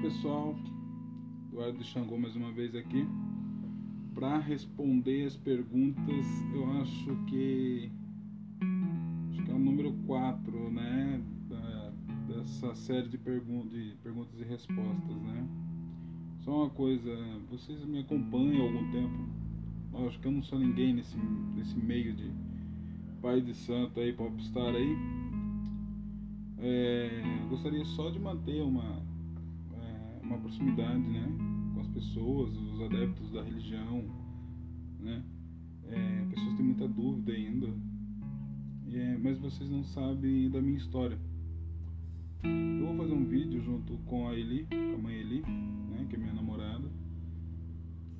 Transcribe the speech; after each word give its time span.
pessoal, 0.00 0.56
Eduardo 1.52 1.76
de 1.76 1.84
Xangô 1.84 2.16
mais 2.16 2.34
uma 2.34 2.50
vez 2.50 2.74
aqui 2.74 3.06
para 4.14 4.38
responder 4.38 5.26
as 5.26 5.36
perguntas. 5.36 6.26
Eu 6.54 6.70
acho 6.80 7.16
que 7.26 7.92
acho 9.30 9.42
que 9.44 9.50
é 9.50 9.54
o 9.54 9.58
número 9.58 9.92
4, 10.06 10.70
né, 10.70 11.22
da, 11.50 11.92
dessa 12.28 12.74
série 12.74 13.08
de, 13.08 13.18
pergun 13.18 13.66
de 13.68 13.94
perguntas 14.02 14.40
e 14.40 14.44
respostas, 14.44 15.16
né? 15.22 15.46
Só 16.38 16.62
uma 16.62 16.70
coisa, 16.70 17.14
vocês 17.50 17.84
me 17.84 17.98
acompanham 17.98 18.62
há 18.62 18.64
algum 18.68 18.90
tempo. 18.90 19.28
Lógico 19.92 20.22
que 20.22 20.28
eu 20.28 20.32
não 20.32 20.42
sou 20.42 20.58
ninguém 20.58 20.94
nesse, 20.94 21.18
nesse 21.54 21.76
meio 21.76 22.14
de 22.14 22.32
pai 23.20 23.42
de 23.42 23.52
santo 23.52 24.00
aí, 24.00 24.14
popstar 24.14 24.74
aí. 24.74 24.96
É, 26.58 27.22
gostaria 27.50 27.84
só 27.84 28.08
de 28.08 28.18
manter 28.18 28.62
uma, 28.62 29.09
uma 30.30 30.38
proximidade, 30.40 31.00
né? 31.00 31.26
Com 31.74 31.80
as 31.80 31.88
pessoas, 31.88 32.56
os 32.56 32.80
adeptos 32.82 33.30
da 33.32 33.42
religião, 33.42 34.04
né? 35.00 35.22
É, 35.84 36.24
pessoas 36.30 36.54
têm 36.54 36.66
muita 36.66 36.86
dúvida 36.86 37.32
ainda, 37.32 37.68
é, 38.92 39.18
mas 39.18 39.38
vocês 39.38 39.68
não 39.68 39.82
sabem 39.82 40.48
da 40.50 40.60
minha 40.60 40.78
história. 40.78 41.18
Eu 42.44 42.86
vou 42.86 42.96
fazer 42.96 43.12
um 43.12 43.24
vídeo 43.24 43.60
junto 43.62 43.96
com 44.06 44.28
a 44.28 44.34
Eli, 44.34 44.66
com 44.66 44.94
a 44.94 45.02
mãe 45.02 45.14
Eli, 45.16 45.42
né, 45.42 46.06
que 46.08 46.16
é 46.16 46.18
minha 46.18 46.32
namorada. 46.32 46.90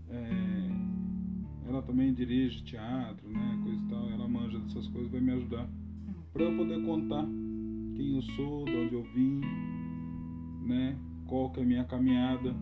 É, 0.08 1.68
ela 1.68 1.80
também 1.82 2.12
dirige 2.12 2.62
teatro, 2.64 3.28
né, 3.28 3.60
coisa 3.62 3.80
e 3.82 3.88
tal. 3.88 4.10
Ela 4.10 4.28
manja 4.28 4.58
dessas 4.58 4.86
coisas, 4.88 5.10
vai 5.10 5.20
me 5.20 5.30
ajudar 5.32 5.68
para 6.32 6.42
eu 6.42 6.56
poder 6.56 6.84
contar 6.84 7.24
quem 7.94 8.16
eu 8.16 8.22
sou, 8.22 8.64
de 8.64 8.76
onde 8.76 8.94
eu 8.94 9.02
vim, 9.14 9.40
né, 10.66 10.98
qual 11.30 11.48
que 11.50 11.60
é 11.60 11.62
a 11.62 11.66
minha 11.66 11.84
caminhada, 11.84 12.52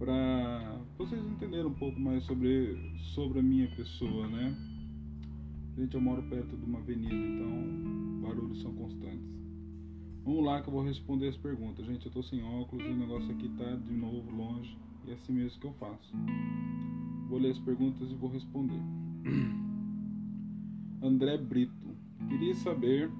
para 0.00 0.80
vocês 0.98 1.24
entenderem 1.24 1.66
um 1.66 1.74
pouco 1.74 1.98
mais 2.00 2.24
sobre 2.24 2.76
sobre 3.14 3.38
a 3.38 3.42
minha 3.42 3.68
pessoa, 3.76 4.26
né. 4.26 4.54
Gente, 5.76 5.94
eu 5.94 6.00
moro 6.00 6.22
perto 6.24 6.56
de 6.56 6.64
uma 6.64 6.80
avenida, 6.80 7.14
então 7.14 8.20
barulhos 8.20 8.60
são 8.60 8.74
constantes. 8.74 9.32
Vamos 10.24 10.44
lá 10.44 10.60
que 10.60 10.68
eu 10.68 10.72
vou 10.72 10.82
responder 10.82 11.28
as 11.28 11.36
perguntas. 11.36 11.86
Gente, 11.86 12.06
eu 12.06 12.12
tô 12.12 12.22
sem 12.22 12.42
óculos 12.42 12.84
e 12.84 12.88
o 12.88 12.96
negócio 12.96 13.30
aqui 13.30 13.48
tá 13.50 13.76
de 13.76 13.92
novo 13.92 14.30
longe. 14.30 14.76
E 15.06 15.10
é 15.10 15.14
assim 15.14 15.32
mesmo 15.32 15.60
que 15.60 15.66
eu 15.66 15.72
faço. 15.74 16.12
Vou 17.28 17.38
ler 17.38 17.52
as 17.52 17.58
perguntas 17.60 18.10
e 18.10 18.14
vou 18.14 18.28
responder. 18.28 18.80
André 21.02 21.38
Brito. 21.38 21.96
Queria 22.28 22.54
saber, 22.54 23.10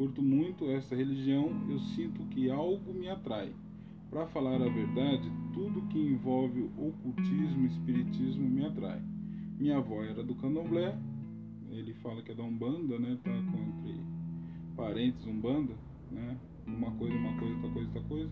curto 0.00 0.22
muito 0.22 0.64
essa 0.70 0.96
religião, 0.96 1.50
eu 1.68 1.78
sinto 1.78 2.24
que 2.30 2.50
algo 2.50 2.94
me 2.94 3.06
atrai. 3.10 3.52
Para 4.08 4.26
falar 4.28 4.54
a 4.54 4.68
verdade, 4.70 5.30
tudo 5.52 5.86
que 5.88 5.98
envolve 5.98 6.70
ocultismo 6.78 7.66
espiritismo 7.66 8.48
me 8.48 8.64
atrai. 8.64 8.98
Minha 9.58 9.76
avó 9.76 10.02
era 10.02 10.24
do 10.24 10.34
candomblé, 10.36 10.98
ele 11.68 11.92
fala 11.92 12.22
que 12.22 12.32
é 12.32 12.34
da 12.34 12.42
Umbanda, 12.42 12.98
né? 12.98 13.18
Tá 13.22 13.30
entre 13.30 14.00
parentes 14.74 15.26
Umbanda 15.26 15.74
né? 16.10 16.34
Uma 16.66 16.92
coisa, 16.92 17.14
uma 17.14 17.38
coisa, 17.38 17.54
outra 17.56 17.70
coisa, 17.70 17.88
outra 17.88 18.02
coisa. 18.04 18.30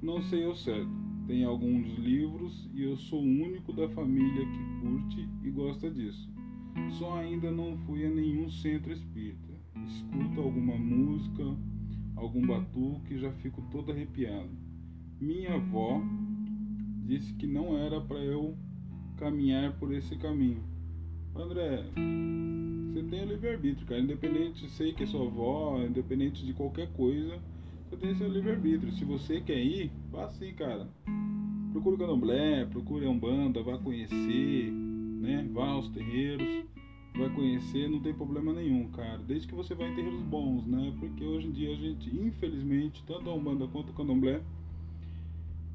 Não 0.00 0.22
sei 0.22 0.46
ao 0.46 0.56
certo. 0.56 0.88
Tem 1.26 1.44
alguns 1.44 1.86
livros 1.98 2.70
e 2.72 2.84
eu 2.84 2.96
sou 2.96 3.20
o 3.20 3.42
único 3.44 3.70
da 3.70 3.86
família 3.90 4.46
que 4.46 4.80
curte 4.80 5.28
e 5.44 5.50
gosta 5.50 5.90
disso. 5.90 6.26
Só 6.98 7.18
ainda 7.18 7.50
não 7.50 7.76
fui 7.80 8.06
a 8.06 8.08
nenhum 8.08 8.48
centro 8.48 8.94
espírita. 8.94 9.45
Escuto 9.86 10.40
alguma 10.40 10.76
música, 10.76 11.42
algum 12.16 12.46
batuque 12.46 13.18
já 13.18 13.32
fico 13.32 13.62
todo 13.70 13.92
arrepiado. 13.92 14.50
Minha 15.20 15.54
avó 15.54 16.02
disse 17.04 17.32
que 17.34 17.46
não 17.46 17.76
era 17.78 18.00
para 18.00 18.18
eu 18.18 18.56
caminhar 19.16 19.78
por 19.78 19.92
esse 19.94 20.16
caminho. 20.16 20.62
André, 21.34 21.84
você 22.92 23.02
tem 23.02 23.22
o 23.22 23.28
livre-arbítrio, 23.28 23.86
cara. 23.86 24.00
Independente, 24.00 24.68
sei 24.70 24.92
que 24.92 25.04
é 25.04 25.06
sua 25.06 25.26
avó, 25.26 25.82
independente 25.82 26.44
de 26.44 26.52
qualquer 26.52 26.92
coisa, 26.92 27.38
você 27.88 27.96
tem 27.96 28.14
seu 28.14 28.28
livre-arbítrio. 28.28 28.92
Se 28.92 29.04
você 29.04 29.40
quer 29.40 29.62
ir, 29.62 29.92
vá 30.10 30.24
assim, 30.24 30.52
cara. 30.54 30.88
Procure 31.72 31.94
o 31.94 31.98
candomblé, 31.98 32.64
procure 32.64 33.06
a 33.06 33.10
Umbanda, 33.10 33.62
vá 33.62 33.78
conhecer, 33.78 34.70
né? 34.72 35.46
Vá 35.52 35.68
aos 35.68 35.88
terreiros, 35.90 36.64
vai 37.16 37.30
conhecer, 37.30 37.88
não 37.88 38.00
tem 38.00 38.12
problema 38.12 38.52
nenhum, 38.52 38.88
cara. 38.90 39.18
Desde 39.18 39.48
que 39.48 39.54
você 39.54 39.74
vá 39.74 39.86
em 39.86 39.94
terreiros 39.94 40.22
bons, 40.22 40.66
né? 40.66 40.94
Porque 41.00 41.24
hoje 41.24 41.48
em 41.48 41.52
dia 41.52 41.72
a 41.72 41.76
gente, 41.76 42.14
infelizmente, 42.14 43.02
tanto 43.06 43.30
a 43.30 43.34
Umbanda 43.34 43.66
quanto 43.68 43.90
o 43.90 43.94
candomblé, 43.94 44.42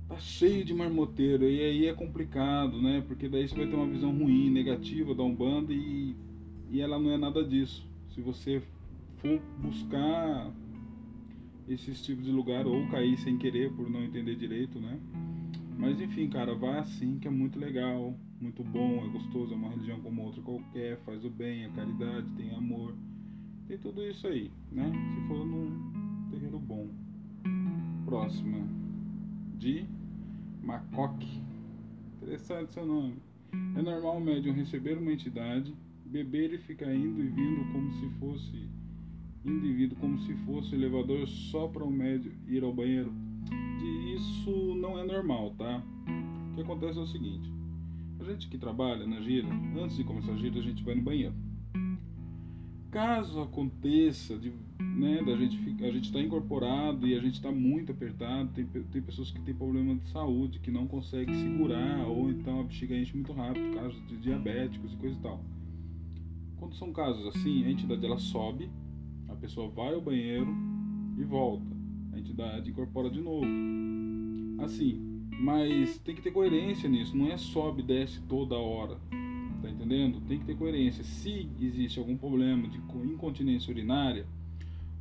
tá 0.07 0.17
cheio 0.19 0.63
de 0.63 0.73
marmoteiro 0.73 1.43
e 1.45 1.59
aí 1.59 1.87
é 1.87 1.93
complicado, 1.93 2.81
né? 2.81 3.03
Porque 3.07 3.27
daí 3.27 3.47
você 3.47 3.55
vai 3.55 3.67
ter 3.67 3.75
uma 3.75 3.87
visão 3.87 4.11
ruim, 4.11 4.49
negativa 4.49 5.15
da 5.15 5.23
Umbanda 5.23 5.73
e, 5.73 6.15
e 6.69 6.81
ela 6.81 6.99
não 6.99 7.11
é 7.11 7.17
nada 7.17 7.43
disso. 7.43 7.87
Se 8.09 8.21
você 8.21 8.61
for 9.17 9.41
buscar 9.59 10.51
esses 11.67 12.01
tipos 12.01 12.25
de 12.25 12.31
lugar 12.31 12.67
ou 12.67 12.87
cair 12.89 13.17
sem 13.17 13.37
querer 13.37 13.71
por 13.71 13.89
não 13.89 14.03
entender 14.03 14.35
direito, 14.35 14.79
né? 14.79 14.99
Mas 15.77 15.99
enfim, 16.01 16.29
cara, 16.29 16.53
vai 16.53 16.79
assim 16.79 17.17
que 17.17 17.27
é 17.27 17.31
muito 17.31 17.57
legal, 17.57 18.13
muito 18.41 18.63
bom, 18.63 19.05
é 19.05 19.07
gostoso, 19.07 19.53
é 19.53 19.55
uma 19.55 19.69
religião 19.69 20.01
como 20.01 20.23
outra 20.23 20.41
qualquer, 20.41 20.97
faz 21.05 21.23
o 21.23 21.29
bem, 21.29 21.65
é 21.65 21.69
caridade, 21.69 22.27
tem 22.31 22.49
amor, 22.55 22.95
tem 23.67 23.77
tudo 23.77 24.03
isso 24.03 24.27
aí, 24.27 24.51
né? 24.71 24.91
Se 25.13 25.27
for 25.27 25.45
num 25.45 26.29
terreno 26.31 26.59
bom. 26.59 26.89
Próxima. 28.05 28.57
De 29.57 29.85
Macoque. 30.63 31.39
Interessante 32.17 32.73
seu 32.73 32.85
nome. 32.85 33.15
É 33.75 33.81
normal 33.81 34.17
o 34.17 34.21
médium 34.21 34.53
receber 34.53 34.97
uma 34.97 35.13
entidade, 35.13 35.73
beber 36.05 36.53
e 36.53 36.57
ficar 36.57 36.93
indo 36.93 37.23
e 37.23 37.27
vindo 37.27 37.71
como 37.71 37.91
se 37.93 38.09
fosse 38.19 38.69
indivíduo, 39.45 39.97
como 39.99 40.19
se 40.19 40.33
fosse 40.45 40.75
elevador 40.75 41.27
só 41.27 41.67
para 41.67 41.83
o 41.83 41.91
médium 41.91 42.33
ir 42.47 42.63
ao 42.63 42.73
banheiro. 42.73 43.13
Isso 44.15 44.75
não 44.75 44.97
é 44.99 45.05
normal, 45.05 45.53
tá? 45.57 45.83
O 46.51 46.55
que 46.55 46.61
acontece 46.61 46.97
é 46.97 47.01
o 47.01 47.07
seguinte: 47.07 47.60
a 48.21 48.23
gente 48.23 48.47
que 48.47 48.57
trabalha 48.57 49.05
na 49.05 49.19
gira, 49.21 49.47
antes 49.81 49.97
de 49.97 50.03
começar 50.03 50.31
a 50.31 50.37
gira, 50.37 50.59
a 50.59 50.61
gente 50.61 50.83
vai 50.83 50.95
no 50.95 51.01
banheiro. 51.01 51.33
Caso 52.91 53.41
aconteça 53.41 54.37
de, 54.37 54.51
né, 54.79 55.23
da 55.23 55.35
gente 55.35 55.57
a 55.83 55.91
gente 55.91 56.05
está 56.05 56.19
incorporado 56.19 57.07
e 57.07 57.17
a 57.17 57.21
gente 57.21 57.35
está 57.35 57.51
muito 57.51 57.91
apertado, 57.91 58.51
tem, 58.53 58.65
tem 58.65 59.01
pessoas 59.01 59.31
que 59.31 59.41
têm 59.41 59.55
problema 59.55 59.95
de 59.95 60.07
saúde 60.09 60.59
que 60.59 60.69
não 60.69 60.85
conseguem 60.85 61.33
segurar 61.33 62.05
ou 62.05 62.29
então 62.29 62.59
a 62.59 62.63
bexiga 62.63 62.95
enche 62.95 63.15
muito 63.15 63.31
rápido, 63.31 63.73
casos 63.73 64.05
de 64.07 64.17
diabéticos 64.17 64.93
e 64.93 64.97
coisa 64.97 65.17
e 65.17 65.21
tal. 65.21 65.43
Quando 66.57 66.75
são 66.75 66.91
casos 66.91 67.25
assim, 67.27 67.63
a 67.63 67.71
entidade 67.71 68.05
ela 68.05 68.19
sobe, 68.19 68.69
a 69.29 69.35
pessoa 69.35 69.69
vai 69.69 69.93
ao 69.93 70.01
banheiro 70.01 70.53
e 71.17 71.23
volta. 71.23 71.65
A 72.13 72.19
entidade 72.19 72.69
incorpora 72.69 73.09
de 73.09 73.21
novo. 73.21 73.47
Assim, 74.59 75.10
mas 75.41 75.97
tem 75.99 76.15
que 76.15 76.21
ter 76.21 76.31
coerência 76.31 76.87
nisso, 76.87 77.17
não 77.17 77.31
é 77.31 77.37
sobe 77.37 77.81
e 77.81 77.85
desce 77.85 78.21
toda 78.21 78.55
hora 78.55 78.97
Tá 79.61 79.69
entendendo? 79.69 80.19
Tem 80.21 80.39
que 80.39 80.45
ter 80.45 80.57
coerência. 80.57 81.03
Se 81.03 81.47
existe 81.61 81.99
algum 81.99 82.17
problema 82.17 82.67
de 82.67 82.79
incontinência 83.05 83.71
urinária, 83.71 84.25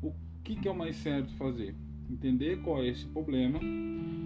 o 0.03 0.13
que, 0.45 0.55
que 0.55 0.69
é 0.69 0.71
o 0.71 0.77
mais 0.77 0.97
certo 0.97 1.33
fazer? 1.35 1.75
Entender 2.11 2.61
qual 2.61 2.83
é 2.83 2.89
esse 2.89 3.07
problema. 3.07 3.59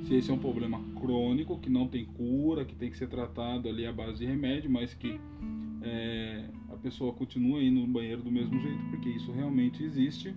Se 0.02 0.14
esse 0.14 0.30
é 0.30 0.34
um 0.34 0.38
problema 0.38 0.80
crônico, 1.00 1.58
que 1.60 1.70
não 1.70 1.86
tem 1.86 2.04
cura, 2.04 2.64
que 2.64 2.74
tem 2.74 2.90
que 2.90 2.96
ser 2.98 3.08
tratado 3.08 3.68
ali 3.68 3.86
à 3.86 3.92
base 3.92 4.18
de 4.18 4.26
remédio, 4.26 4.68
mas 4.68 4.92
que 4.92 5.20
é, 5.82 6.50
a 6.68 6.76
pessoa 6.76 7.12
continua 7.12 7.62
indo 7.62 7.80
no 7.80 7.86
banheiro 7.86 8.22
do 8.22 8.30
mesmo 8.30 8.58
jeito, 8.60 8.82
porque 8.90 9.10
isso 9.10 9.30
realmente 9.30 9.84
existe. 9.84 10.34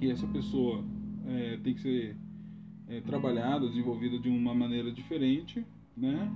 E 0.00 0.08
essa 0.08 0.26
pessoa 0.28 0.84
é, 1.26 1.58
tem 1.64 1.74
que 1.74 1.80
ser 1.80 2.16
é, 2.88 3.00
trabalhada, 3.00 3.68
desenvolvida 3.68 4.18
de 4.18 4.28
uma 4.28 4.54
maneira 4.54 4.90
diferente, 4.92 5.64
né? 5.96 6.30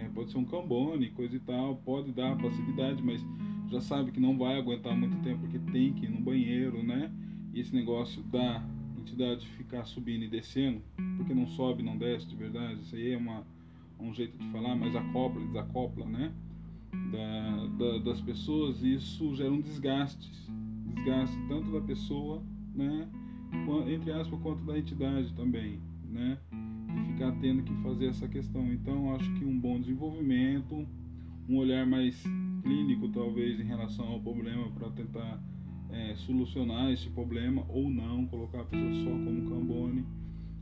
é, 0.00 0.08
pode 0.14 0.30
ser 0.30 0.38
um 0.38 0.44
cambone, 0.44 1.10
coisa 1.10 1.36
e 1.36 1.40
tal, 1.40 1.76
pode 1.76 2.12
dar 2.12 2.36
passividade, 2.36 3.02
mas 3.02 3.24
já 3.70 3.80
sabe 3.80 4.10
que 4.10 4.20
não 4.20 4.36
vai 4.36 4.58
aguentar 4.58 4.96
muito 4.96 5.16
tempo 5.22 5.40
porque 5.40 5.58
tem 5.70 5.92
que 5.92 6.06
ir 6.06 6.08
no 6.08 6.20
banheiro, 6.20 6.82
né? 6.82 7.10
E 7.52 7.60
esse 7.60 7.74
negócio 7.74 8.22
da 8.24 8.64
entidade 8.98 9.46
ficar 9.48 9.84
subindo 9.84 10.24
e 10.24 10.28
descendo, 10.28 10.82
porque 11.16 11.34
não 11.34 11.46
sobe, 11.46 11.82
não 11.82 11.96
desce 11.96 12.26
de 12.26 12.36
verdade, 12.36 12.80
isso 12.80 12.96
aí 12.96 13.12
é 13.12 13.16
uma, 13.16 13.44
um 13.98 14.12
jeito 14.12 14.36
de 14.36 14.46
falar, 14.50 14.74
mas 14.74 14.94
acopla, 14.94 15.44
desacopla, 15.44 16.06
né? 16.06 16.32
Da, 17.12 17.66
da, 17.78 17.98
das 17.98 18.20
pessoas, 18.20 18.82
e 18.82 18.94
isso 18.94 19.34
gera 19.36 19.52
um 19.52 19.60
desgaste, 19.60 20.28
desgaste 20.86 21.36
tanto 21.48 21.70
da 21.70 21.80
pessoa, 21.80 22.42
né? 22.74 23.08
Entre 23.88 24.12
aspas, 24.12 24.40
quanto 24.40 24.64
da 24.64 24.78
entidade 24.78 25.32
também, 25.34 25.80
né? 26.04 26.38
de 26.94 27.12
ficar 27.12 27.32
tendo 27.40 27.62
que 27.62 27.74
fazer 27.82 28.06
essa 28.06 28.28
questão. 28.28 28.72
Então, 28.72 29.14
acho 29.14 29.32
que 29.34 29.44
um 29.44 29.58
bom 29.58 29.80
desenvolvimento, 29.80 30.86
um 31.48 31.56
olhar 31.56 31.86
mais 31.86 32.20
clínico, 32.62 33.08
talvez, 33.08 33.60
em 33.60 33.64
relação 33.64 34.06
ao 34.06 34.20
problema 34.20 34.70
para 34.72 34.90
tentar 34.90 35.42
é, 35.90 36.14
solucionar 36.16 36.90
esse 36.92 37.08
problema 37.10 37.64
ou 37.68 37.90
não, 37.90 38.26
colocar 38.26 38.60
a 38.60 38.64
pessoa 38.64 38.94
só 38.94 39.10
como 39.10 39.48
cambone 39.48 40.04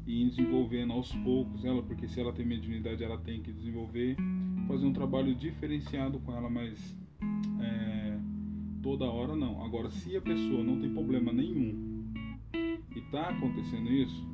e 0.06 0.24
desenvolvendo 0.24 0.92
aos 0.92 1.14
poucos 1.16 1.64
ela, 1.64 1.82
porque 1.82 2.08
se 2.08 2.18
ela 2.18 2.32
tem 2.32 2.46
mediunidade, 2.46 3.04
ela 3.04 3.18
tem 3.18 3.42
que 3.42 3.52
desenvolver, 3.52 4.16
fazer 4.66 4.86
um 4.86 4.92
trabalho 4.92 5.34
diferenciado 5.34 6.18
com 6.20 6.34
ela, 6.34 6.48
mas 6.48 6.96
é, 7.60 8.18
toda 8.82 9.04
hora 9.04 9.36
não. 9.36 9.62
Agora, 9.62 9.90
se 9.90 10.16
a 10.16 10.20
pessoa 10.20 10.64
não 10.64 10.80
tem 10.80 10.90
problema 10.90 11.30
nenhum 11.30 11.87
está 12.98 13.30
acontecendo 13.30 13.90
isso, 13.90 14.26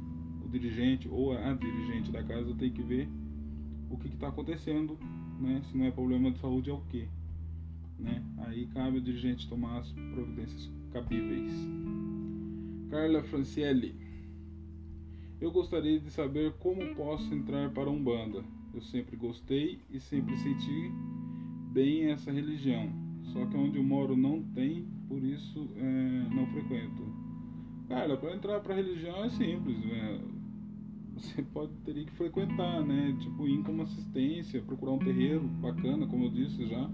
o 0.44 0.48
dirigente 0.48 1.08
ou 1.08 1.32
a 1.32 1.52
dirigente 1.54 2.10
da 2.10 2.22
casa 2.22 2.54
tem 2.54 2.70
que 2.70 2.82
ver 2.82 3.08
o 3.90 3.96
que 3.96 4.08
está 4.08 4.28
acontecendo, 4.28 4.98
né? 5.40 5.62
Se 5.70 5.76
não 5.76 5.84
é 5.84 5.90
problema 5.90 6.30
de 6.30 6.38
saúde, 6.38 6.70
é 6.70 6.72
o 6.72 6.80
quê? 6.90 7.08
Né? 7.98 8.22
Aí 8.38 8.66
cabe 8.66 8.98
ao 8.98 9.02
dirigente 9.02 9.48
tomar 9.48 9.78
as 9.78 9.92
providências 9.92 10.70
cabíveis. 10.92 11.52
Carla 12.90 13.22
Francielli. 13.24 13.94
Eu 15.40 15.50
gostaria 15.50 16.00
de 16.00 16.10
saber 16.10 16.52
como 16.54 16.94
posso 16.94 17.32
entrar 17.34 17.70
para 17.70 17.90
Umbanda. 17.90 18.44
Eu 18.72 18.80
sempre 18.82 19.16
gostei 19.16 19.80
e 19.90 20.00
sempre 20.00 20.36
senti 20.36 20.90
bem 21.72 22.10
essa 22.10 22.32
religião. 22.32 22.88
Só 23.32 23.44
que 23.46 23.56
onde 23.56 23.78
eu 23.78 23.82
moro 23.82 24.16
não 24.16 24.42
tem, 24.42 24.86
por 25.08 25.22
isso 25.22 25.68
é, 25.76 26.34
não 26.34 26.46
frequento. 26.46 27.02
Cara, 27.88 28.16
para 28.16 28.34
entrar 28.34 28.60
para 28.60 28.74
religião 28.74 29.24
é 29.24 29.30
simples. 29.30 29.78
Né? 29.84 30.20
Você 31.16 31.42
pode 31.42 31.72
teria 31.84 32.04
que 32.04 32.12
frequentar, 32.12 32.82
né? 32.82 33.16
Tipo, 33.20 33.46
ir 33.46 33.62
como 33.62 33.82
assistência, 33.82 34.62
procurar 34.62 34.92
um 34.92 34.98
terreiro 34.98 35.40
bacana, 35.40 36.06
como 36.06 36.24
eu 36.24 36.30
disse 36.30 36.66
já 36.66 36.90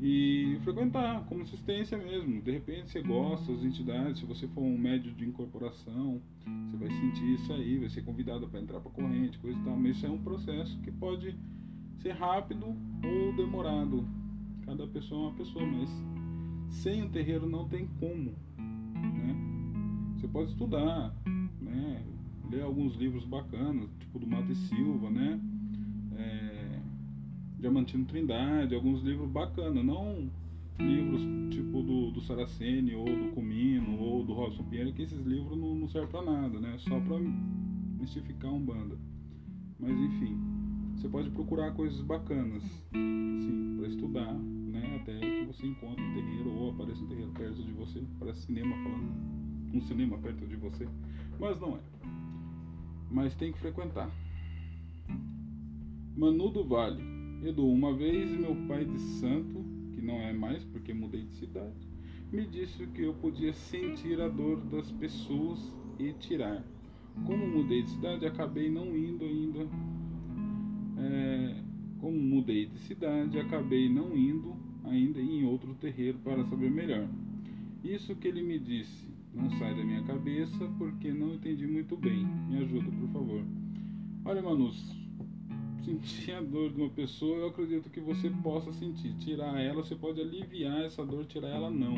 e 0.00 0.58
frequentar 0.64 1.24
como 1.26 1.42
assistência 1.42 1.98
mesmo. 1.98 2.40
De 2.40 2.50
repente 2.50 2.90
você 2.90 3.02
gosta 3.02 3.52
das 3.52 3.62
entidades, 3.62 4.20
se 4.20 4.26
você 4.26 4.48
for 4.48 4.62
um 4.62 4.78
médio 4.78 5.12
de 5.12 5.26
incorporação, 5.26 6.20
você 6.66 6.76
vai 6.76 6.88
sentir 6.88 7.34
isso 7.34 7.52
aí, 7.52 7.78
vai 7.78 7.90
ser 7.90 8.02
convidado 8.02 8.48
para 8.48 8.60
entrar 8.60 8.80
para 8.80 8.90
corrente, 8.90 9.38
coisa 9.38 9.58
e 9.58 9.62
tal. 9.62 9.76
Mas 9.76 9.96
isso 9.96 10.06
é 10.06 10.10
um 10.10 10.18
processo 10.18 10.78
que 10.80 10.90
pode 10.90 11.36
ser 11.98 12.12
rápido 12.12 12.74
ou 13.04 13.36
demorado. 13.36 14.06
Cada 14.64 14.86
pessoa 14.86 15.26
é 15.26 15.28
uma 15.28 15.36
pessoa, 15.36 15.66
mas 15.66 15.90
sem 16.70 17.02
um 17.02 17.10
terreiro 17.10 17.46
não 17.46 17.68
tem 17.68 17.86
como. 17.98 18.32
Você 20.20 20.28
pode 20.28 20.50
estudar, 20.50 21.14
né? 21.62 22.04
ler 22.50 22.60
alguns 22.60 22.94
livros 22.96 23.24
bacanas, 23.24 23.88
tipo 24.00 24.18
do 24.18 24.26
Mate 24.26 24.54
Silva, 24.54 25.08
né? 25.08 25.40
É, 26.14 26.78
Diamantino 27.58 28.04
Trindade, 28.04 28.74
alguns 28.74 29.02
livros 29.02 29.30
bacanas, 29.30 29.82
não 29.82 30.30
livros 30.78 31.22
tipo 31.50 31.82
do, 31.82 32.10
do 32.10 32.20
Saraceni 32.20 32.94
ou 32.94 33.06
do 33.06 33.34
Comino 33.34 33.98
ou 33.98 34.22
do 34.22 34.34
Robson 34.34 34.62
Pinheiro, 34.64 34.92
que 34.92 35.02
esses 35.02 35.24
livros 35.24 35.56
não, 35.58 35.74
não 35.74 35.88
servem 35.88 36.10
para 36.10 36.22
nada, 36.22 36.60
né? 36.60 36.76
Só 36.80 37.00
para 37.00 37.18
mistificar 37.98 38.52
um 38.52 38.60
banda. 38.60 38.98
Mas 39.78 39.98
enfim, 39.98 40.38
você 40.96 41.08
pode 41.08 41.30
procurar 41.30 41.72
coisas 41.72 41.98
bacanas, 42.02 42.62
sim, 42.92 43.76
para 43.78 43.88
estudar, 43.88 44.34
né? 44.34 45.00
Até 45.00 45.18
que 45.18 45.46
você 45.46 45.66
encontre 45.66 46.04
um 46.04 46.12
terreiro 46.12 46.50
ou 46.50 46.72
apareça 46.72 47.02
um 47.02 47.06
terreiro 47.06 47.30
perto 47.32 47.62
de 47.62 47.72
você, 47.72 48.02
parece 48.18 48.42
cinema 48.42 48.76
falando, 48.76 49.39
um 49.72 49.80
cinema 49.80 50.18
perto 50.18 50.46
de 50.46 50.56
você, 50.56 50.88
mas 51.38 51.60
não 51.60 51.76
é. 51.76 51.80
Mas 53.10 53.34
tem 53.34 53.52
que 53.52 53.58
frequentar. 53.58 54.10
Manu 56.16 56.50
do 56.50 56.64
Vale. 56.64 57.02
Edu, 57.42 57.66
uma 57.66 57.94
vez 57.94 58.30
meu 58.30 58.54
pai 58.68 58.84
de 58.84 58.98
santo, 58.98 59.64
que 59.92 60.02
não 60.02 60.16
é 60.16 60.32
mais 60.32 60.62
porque 60.64 60.92
mudei 60.92 61.22
de 61.22 61.32
cidade, 61.32 61.88
me 62.30 62.46
disse 62.46 62.86
que 62.88 63.02
eu 63.02 63.14
podia 63.14 63.52
sentir 63.54 64.20
a 64.20 64.28
dor 64.28 64.60
das 64.66 64.92
pessoas 64.92 65.58
e 65.98 66.12
tirar. 66.12 66.62
Como 67.26 67.46
mudei 67.46 67.82
de 67.82 67.90
cidade, 67.90 68.26
acabei 68.26 68.70
não 68.70 68.96
indo 68.96 69.24
ainda. 69.24 69.66
É, 70.98 71.62
como 71.98 72.18
mudei 72.18 72.66
de 72.66 72.78
cidade, 72.80 73.38
acabei 73.38 73.88
não 73.88 74.16
indo 74.16 74.54
ainda 74.84 75.20
em 75.20 75.44
outro 75.44 75.74
terreiro 75.74 76.18
para 76.18 76.44
saber 76.44 76.70
melhor. 76.70 77.08
Isso 77.82 78.14
que 78.14 78.28
ele 78.28 78.42
me 78.42 78.58
disse 78.58 79.09
não 79.34 79.50
sai 79.58 79.74
da 79.74 79.84
minha 79.84 80.02
cabeça 80.02 80.68
porque 80.78 81.12
não 81.12 81.34
entendi 81.34 81.66
muito 81.66 81.96
bem. 81.96 82.26
Me 82.48 82.58
ajuda, 82.58 82.90
por 82.90 83.08
favor. 83.08 83.44
Olha, 84.24 84.42
Manus, 84.42 84.96
sentir 85.84 86.32
a 86.32 86.40
dor 86.40 86.72
de 86.72 86.80
uma 86.80 86.90
pessoa, 86.90 87.38
eu 87.38 87.48
acredito 87.48 87.90
que 87.90 88.00
você 88.00 88.30
possa 88.30 88.72
sentir. 88.72 89.14
Tirar 89.18 89.60
ela, 89.60 89.82
você 89.82 89.94
pode 89.94 90.20
aliviar 90.20 90.82
essa 90.82 91.04
dor, 91.04 91.24
tirar 91.26 91.48
ela 91.48 91.70
não. 91.70 91.94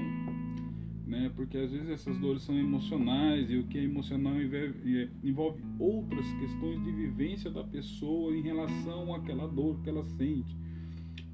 Né? 1.06 1.30
Porque 1.34 1.58
às 1.58 1.70
vezes 1.70 1.88
essas 1.88 2.16
dores 2.18 2.42
são 2.42 2.56
emocionais 2.56 3.50
e 3.50 3.56
o 3.56 3.66
que 3.66 3.78
é 3.78 3.84
emocional 3.84 4.34
envolve, 4.40 5.10
envolve 5.22 5.62
outras 5.78 6.26
questões 6.34 6.82
de 6.82 6.92
vivência 6.92 7.50
da 7.50 7.64
pessoa 7.64 8.34
em 8.34 8.40
relação 8.40 9.14
àquela 9.14 9.46
dor 9.46 9.80
que 9.82 9.90
ela 9.90 10.04
sente. 10.04 10.56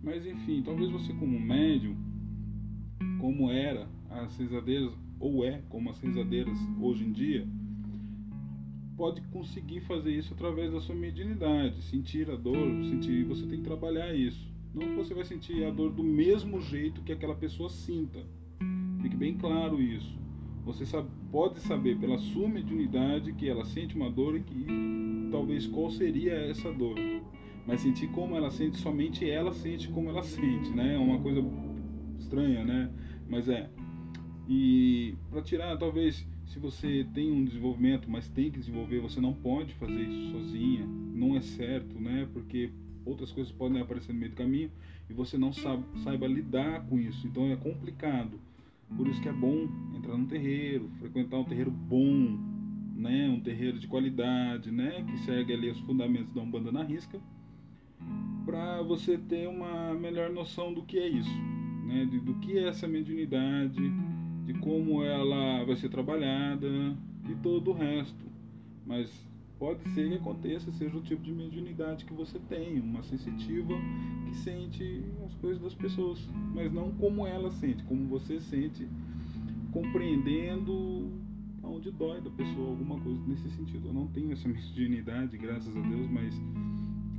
Mas 0.03 0.27
enfim, 0.27 0.63
talvez 0.65 0.91
você 0.91 1.13
como 1.13 1.39
médium, 1.39 1.97
como 3.21 3.51
era 3.51 3.89
as 4.11 4.37
rezadeiras, 4.39 4.93
ou 5.21 5.45
é 5.45 5.63
como 5.69 5.91
as 5.91 6.01
rezadeiras 6.01 6.59
hoje 6.81 7.05
em 7.05 7.13
dia, 7.13 7.47
pode 8.97 9.21
conseguir 9.29 9.81
fazer 9.81 10.13
isso 10.13 10.35
através 10.35 10.73
da 10.73 10.81
sua 10.81 10.95
mediunidade, 10.95 11.83
sentir 11.83 12.29
a 12.31 12.37
dor, 12.37 12.69
sentir, 12.85 13.25
você 13.25 13.47
tem 13.47 13.59
que 13.59 13.65
trabalhar 13.65 14.13
isso. 14.15 14.49
Não 14.75 14.97
você 14.97 15.15
vai 15.15 15.25
sentir 15.25 15.65
a 15.65 15.71
dor 15.71 15.93
do 15.93 16.03
mesmo 16.03 16.61
jeito 16.61 17.03
que 17.03 17.13
aquela 17.13 17.35
pessoa 17.35 17.71
sinta. 17.71 18.19
Fique 19.01 19.17
bem 19.17 19.35
claro 19.35 19.81
isso. 19.81 20.19
Você 20.65 20.85
sabe, 20.85 21.09
pode 21.31 21.61
saber 21.61 21.97
pela 21.99 22.19
sua 22.19 22.49
mediunidade 22.49 23.33
que 23.33 23.49
ela 23.49 23.65
sente 23.65 23.97
uma 23.97 24.11
dor 24.11 24.37
e 24.37 24.43
que 24.43 24.67
talvez 25.31 25.67
qual 25.67 25.91
seria 25.91 26.35
essa 26.35 26.71
dor. 26.73 26.97
Mas 27.67 27.81
sentir 27.81 28.09
como 28.09 28.37
ela 28.37 28.51
sente, 28.51 28.79
somente 28.79 29.29
ela 29.29 29.53
sente 29.53 29.89
como 29.89 30.11
ela 30.11 30.23
sente, 30.23 30.71
né? 30.71 30.95
É 30.95 30.99
uma 30.99 31.21
coisa 31.21 31.41
estranha, 32.19 32.65
né? 32.65 32.91
Mas 33.29 33.49
é. 33.49 33.71
E 34.49 35.15
para 35.31 35.43
tirar, 35.43 35.77
talvez 35.77 36.27
se 36.47 36.59
você 36.59 37.07
tem 37.13 37.31
um 37.31 37.45
desenvolvimento, 37.45 38.11
mas 38.11 38.29
tem 38.29 38.51
que 38.51 38.59
desenvolver, 38.59 39.01
você 39.01 39.21
não 39.21 39.35
pode 39.35 39.75
fazer 39.75 40.03
isso 40.03 40.33
sozinha, 40.33 40.87
não 40.87 41.37
é 41.37 41.41
certo, 41.43 42.01
né? 42.01 42.27
Porque 42.33 42.71
outras 43.05 43.31
coisas 43.31 43.53
podem 43.53 43.81
aparecer 43.81 44.13
no 44.13 44.19
meio 44.19 44.31
do 44.31 44.37
caminho 44.37 44.71
e 45.09 45.13
você 45.13 45.37
não 45.37 45.53
sabe, 45.53 45.85
saiba 46.03 46.27
lidar 46.27 46.87
com 46.87 46.99
isso, 46.99 47.27
então 47.27 47.47
é 47.51 47.57
complicado. 47.57 48.41
Por 48.97 49.07
isso 49.07 49.21
que 49.21 49.29
é 49.29 49.33
bom 49.33 49.69
entrar 49.95 50.17
num 50.17 50.27
terreiro, 50.27 50.91
frequentar 50.99 51.39
um 51.39 51.45
terreiro 51.45 51.71
bom, 51.71 52.39
né? 52.97 53.29
Um 53.29 53.41
terreiro 53.41 53.79
de 53.79 53.87
qualidade, 53.87 54.71
né? 54.71 55.05
Que 55.07 55.19
segue 55.19 55.53
ali 55.53 55.71
os 55.71 55.81
fundamentos 55.81 56.33
da 56.33 56.41
Umbanda 56.41 56.73
na 56.73 56.83
risca, 56.83 57.21
para 58.47 58.81
você 58.81 59.19
ter 59.19 59.47
uma 59.47 59.93
melhor 59.93 60.31
noção 60.31 60.73
do 60.73 60.83
que 60.83 60.99
é 60.99 61.07
isso, 61.07 61.39
né? 61.85 62.07
Do 62.07 62.37
que 62.37 62.57
é 62.57 62.69
essa 62.69 62.89
mediunidade 62.89 64.08
de 64.49 64.55
como 64.55 65.05
ela 65.05 65.63
vai 65.63 65.77
ser 65.77 65.91
trabalhada 65.91 66.67
e 67.29 67.35
todo 67.43 67.71
o 67.71 67.75
resto. 67.75 68.25
Mas 68.87 69.11
pode 69.59 69.87
ser 69.91 70.09
que 70.09 70.15
aconteça, 70.15 70.73
seja 70.73 70.97
o 70.97 71.03
tipo 71.03 71.23
de 71.23 71.33
mediunidade 71.33 72.07
que 72.07 72.15
você 72.15 72.39
tem, 72.49 72.81
uma 72.81 73.03
sensitiva 73.03 73.75
que 74.25 74.35
sente 74.37 75.05
as 75.27 75.35
coisas 75.35 75.63
das 75.63 75.75
pessoas, 75.75 76.27
mas 76.55 76.73
não 76.73 76.91
como 76.93 77.27
ela 77.27 77.51
sente, 77.51 77.85
como 77.85 78.09
você 78.09 78.41
sente, 78.41 78.89
compreendendo 79.71 81.13
aonde 81.63 81.91
dói 81.91 82.23
da 82.23 82.31
pessoa, 82.31 82.71
alguma 82.71 82.99
coisa 83.01 83.21
nesse 83.27 83.51
sentido. 83.51 83.89
Eu 83.89 83.93
não 83.93 84.07
tenho 84.07 84.33
essa 84.33 84.49
mediunidade, 84.49 85.37
graças 85.37 85.77
a 85.77 85.81
Deus, 85.81 86.09
mas 86.11 86.35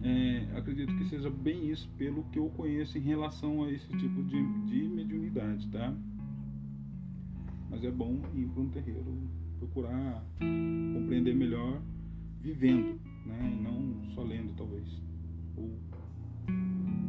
é, 0.02 0.58
acredito 0.58 0.96
que 0.96 1.06
seja 1.06 1.30
bem 1.30 1.70
isso 1.70 1.88
pelo 1.96 2.24
que 2.32 2.40
eu 2.40 2.50
conheço 2.50 2.98
em 2.98 3.02
relação 3.02 3.66
a 3.66 3.72
esse 3.72 3.88
tipo 4.00 4.24
de, 4.24 4.64
de 4.66 4.88
mediunidade, 4.88 5.68
tá? 5.68 5.96
Mas 7.70 7.84
é 7.84 7.92
bom 7.92 8.20
ir 8.34 8.48
para 8.48 8.62
um 8.62 8.70
terreiro 8.70 9.30
procurar 9.58 10.26
compreender 10.94 11.36
melhor 11.36 11.82
vivendo, 12.42 13.00
né? 13.26 13.52
E 13.54 13.62
não 13.62 14.04
só 14.16 14.24
lendo 14.24 14.54
talvez 14.56 15.02
ou 15.56 15.78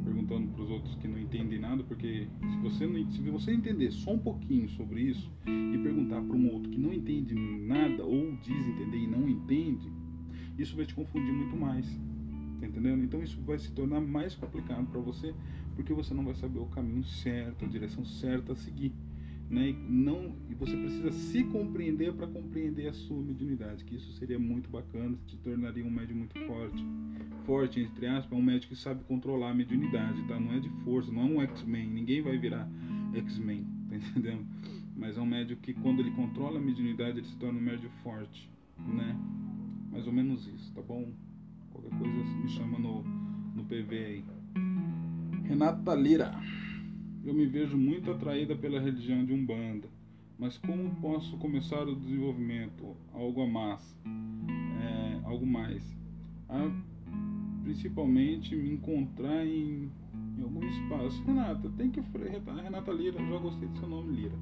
perguntando 0.05 0.49
para 0.49 0.63
os 0.63 0.71
outros 0.71 0.95
que 0.97 1.09
não 1.09 1.19
entendem 1.19 1.59
nada, 1.59 1.83
porque 1.85 2.27
se 2.41 2.57
você 2.59 2.87
não, 2.87 3.11
se 3.11 3.21
você 3.31 3.53
entender 3.53 3.91
só 3.93 4.13
um 4.13 4.19
pouquinho 4.19 4.69
sobre 4.71 5.03
isso 5.03 5.31
e 5.47 5.79
perguntar 5.79 6.21
para 6.21 6.37
um 6.37 6.53
outro 6.53 6.71
que 6.71 6.79
não 6.79 6.93
entende 6.93 7.35
nada 7.35 8.05
ou 8.05 8.37
diz 8.43 8.67
entender 8.67 8.99
e 8.99 9.07
não 9.07 9.29
entende, 9.29 9.89
isso 10.59 10.77
vai 10.77 10.85
te 10.85 10.95
confundir 10.95 11.33
muito 11.33 11.57
mais. 11.57 11.87
Tá 12.61 12.67
entendendo? 12.67 13.03
Então 13.05 13.23
isso 13.23 13.41
vai 13.43 13.59
se 13.59 13.73
tornar 13.73 14.01
mais 14.01 14.35
complicado 14.35 14.87
para 14.87 15.01
você, 15.01 15.35
porque 15.75 15.95
você 15.95 16.13
não 16.13 16.25
vai 16.25 16.35
saber 16.35 16.59
o 16.59 16.67
caminho 16.67 17.05
certo, 17.05 17.65
a 17.65 17.69
direção 17.69 18.05
certa 18.05 18.53
a 18.53 18.57
seguir 18.57 18.93
né? 19.51 19.75
Não, 19.89 20.37
e 20.49 20.55
você 20.55 20.77
precisa 20.77 21.11
se 21.11 21.43
compreender 21.45 22.13
para 22.13 22.29
compreender 22.29 22.89
a 22.89 22.93
sua 22.93 23.21
mediunidade, 23.21 23.85
que 23.85 23.97
isso 23.97 24.13
seria 24.13 24.39
muito 24.39 24.71
bacana, 24.71 25.19
te 25.27 25.37
tornaria 25.39 25.85
um 25.85 25.91
médium 25.91 26.19
muito 26.19 26.39
forte. 26.47 26.87
Forte, 27.45 27.81
entre 27.81 28.07
aspas, 28.07 28.39
um 28.39 28.43
médico 28.43 28.73
que 28.73 28.81
sabe 28.81 29.03
controlar 29.05 29.51
a 29.51 29.55
mediunidade, 29.55 30.23
tá? 30.29 30.39
Não 30.39 30.53
é 30.53 30.61
de 30.61 30.71
força, 30.85 31.11
não 31.11 31.23
é 31.23 31.25
um 31.25 31.43
X-Men, 31.43 31.91
ninguém 31.91 32.23
vai 32.23 32.39
virar 32.39 32.71
X-Men, 33.13 33.67
tá 33.91 33.97
entendendo? 33.97 34.47
Mas 34.97 35.19
é 35.19 35.21
um 35.21 35.27
médium 35.27 35.59
que 35.61 35.75
quando 35.75 35.99
ele 35.99 36.13
controla 36.13 36.59
a 36.59 36.63
mediunidade, 36.63 37.19
ele 37.19 37.27
se 37.27 37.37
torna 37.37 37.59
um 37.59 37.63
médium 37.63 37.91
forte, 38.05 38.49
né? 38.79 39.19
Mais 39.91 40.07
ou 40.07 40.13
menos 40.13 40.47
isso, 40.47 40.73
tá 40.73 40.81
bom? 40.81 41.13
Qualquer 41.73 41.91
coisa 41.99 42.15
me 42.15 42.49
chama 42.51 42.79
no, 42.79 43.03
no 43.03 43.65
PV 43.65 43.97
aí. 43.97 44.25
Renata 45.45 45.93
Lira. 45.95 46.39
Eu 47.31 47.35
me 47.37 47.47
vejo 47.47 47.79
muito 47.79 48.11
atraída 48.11 48.57
pela 48.57 48.81
religião 48.81 49.25
de 49.25 49.33
Umbanda, 49.33 49.89
mas 50.37 50.59
como 50.59 50.97
posso 50.97 51.37
começar 51.37 51.87
o 51.87 51.95
desenvolvimento? 51.95 52.97
Algo 53.15 53.43
a 53.43 53.47
mais? 53.47 53.97
É, 54.83 55.21
algo 55.23 55.47
mais. 55.47 55.97
A, 56.49 56.69
principalmente 57.63 58.57
me 58.57 58.73
encontrar 58.73 59.47
em, 59.47 59.89
em, 60.37 60.43
algum 60.43 60.61
espaço. 60.67 61.23
Renata, 61.23 61.71
tem 61.77 61.89
que. 61.89 62.01
Renata 62.01 62.91
Lira, 62.91 63.25
já 63.25 63.39
gostei 63.39 63.69
do 63.69 63.79
seu 63.79 63.89
nome, 63.89 64.13
Lira. 64.13 64.37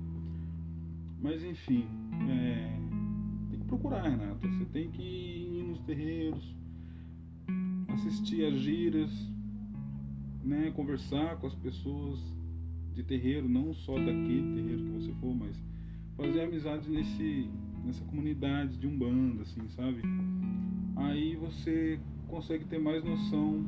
Mas 1.21 1.45
enfim, 1.45 1.85
é, 2.31 2.73
tem 3.51 3.61
que 3.61 3.67
procurar, 3.67 4.01
Renata. 4.01 4.49
Você 4.49 4.65
tem 4.65 4.91
que 4.91 5.03
ir 5.03 5.63
nos 5.63 5.81
terreiros, 5.81 6.57
assistir 7.89 8.47
as 8.47 8.55
giras, 8.55 9.11
né, 10.43 10.71
conversar 10.71 11.37
com 11.37 11.49
as 11.49 11.55
pessoas 11.55 12.38
de 12.99 13.05
terreiro, 13.05 13.49
não 13.49 13.73
só 13.73 13.97
daquele 13.97 14.55
terreiro 14.55 14.85
que 14.85 14.91
você 14.91 15.13
for, 15.21 15.33
mas 15.33 15.57
fazer 16.17 16.41
amizade 16.41 16.91
nesse, 16.91 17.49
nessa 17.85 18.05
comunidade 18.07 18.77
de 18.77 18.89
umbanda, 18.89 19.43
assim, 19.43 19.69
sabe? 19.69 20.03
Aí 20.97 21.37
você 21.37 22.01
consegue 22.27 22.65
ter 22.65 22.81
mais 22.81 23.05
noção 23.05 23.63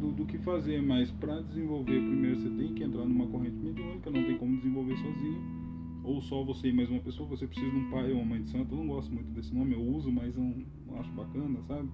do, 0.00 0.10
do 0.10 0.26
que 0.26 0.38
fazer, 0.38 0.82
mas 0.82 1.08
para 1.12 1.40
desenvolver, 1.40 2.00
primeiro 2.00 2.36
você 2.36 2.50
tem 2.50 2.74
que 2.74 2.82
entrar 2.82 3.04
numa 3.04 3.28
corrente 3.28 3.56
mediúnica, 3.56 4.10
não 4.10 4.24
tem 4.24 4.36
como 4.38 4.56
desenvolver 4.56 4.96
sozinho, 4.96 5.40
ou 6.02 6.20
só 6.20 6.42
você 6.42 6.68
e 6.68 6.72
mais 6.72 6.90
uma 6.90 7.00
pessoa, 7.00 7.28
você 7.28 7.46
precisa 7.46 7.70
de 7.70 7.76
um 7.76 7.90
pai 7.90 8.10
ou 8.10 8.18
uma 8.18 8.26
mãe 8.26 8.42
de 8.42 8.50
santo. 8.50 8.74
Eu 8.74 8.78
não 8.78 8.88
gosto 8.88 9.10
muito 9.14 9.30
desse 9.30 9.54
nome, 9.54 9.72
eu 9.72 9.80
uso, 9.80 10.10
mas 10.10 10.34
não, 10.34 10.52
não 10.86 10.98
acho 10.98 11.10
bacana, 11.12 11.60
sabe? 11.68 11.88